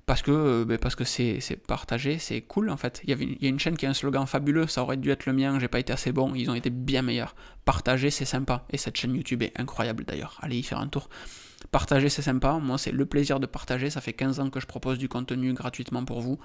[0.07, 3.01] parce que ben, parce que c'est partagé, c'est cool en fait.
[3.05, 5.11] Il y, avait y a une chaîne qui a un slogan fabuleux, ça aurait dû
[5.11, 7.35] être le mien, j'ai pas été assez bon, ils ont été bien meilleurs.
[7.65, 8.67] Partager, c'est sympa.
[8.71, 10.39] Et cette chaîne YouTube est incroyable d'ailleurs.
[10.43, 11.09] Allez y faire un tour.
[11.71, 12.59] Partager, c'est sympa.
[12.61, 13.89] Moi, c'est le plaisir de partager.
[13.89, 16.39] Ça fait 15 ans que je propose du contenu gratuitement pour vous.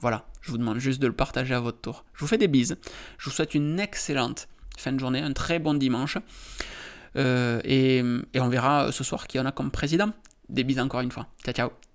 [0.00, 2.04] Voilà, je vous demande juste de le partager à votre tour.
[2.14, 2.78] Je vous fais des bises.
[3.18, 6.18] Je vous souhaite une excellente fin de journée, un très bon dimanche.
[7.16, 7.98] Euh, et,
[8.32, 10.12] et on verra ce soir qui en a comme président.
[10.48, 11.26] Des bises encore une fois.
[11.44, 11.91] Ciao, ciao.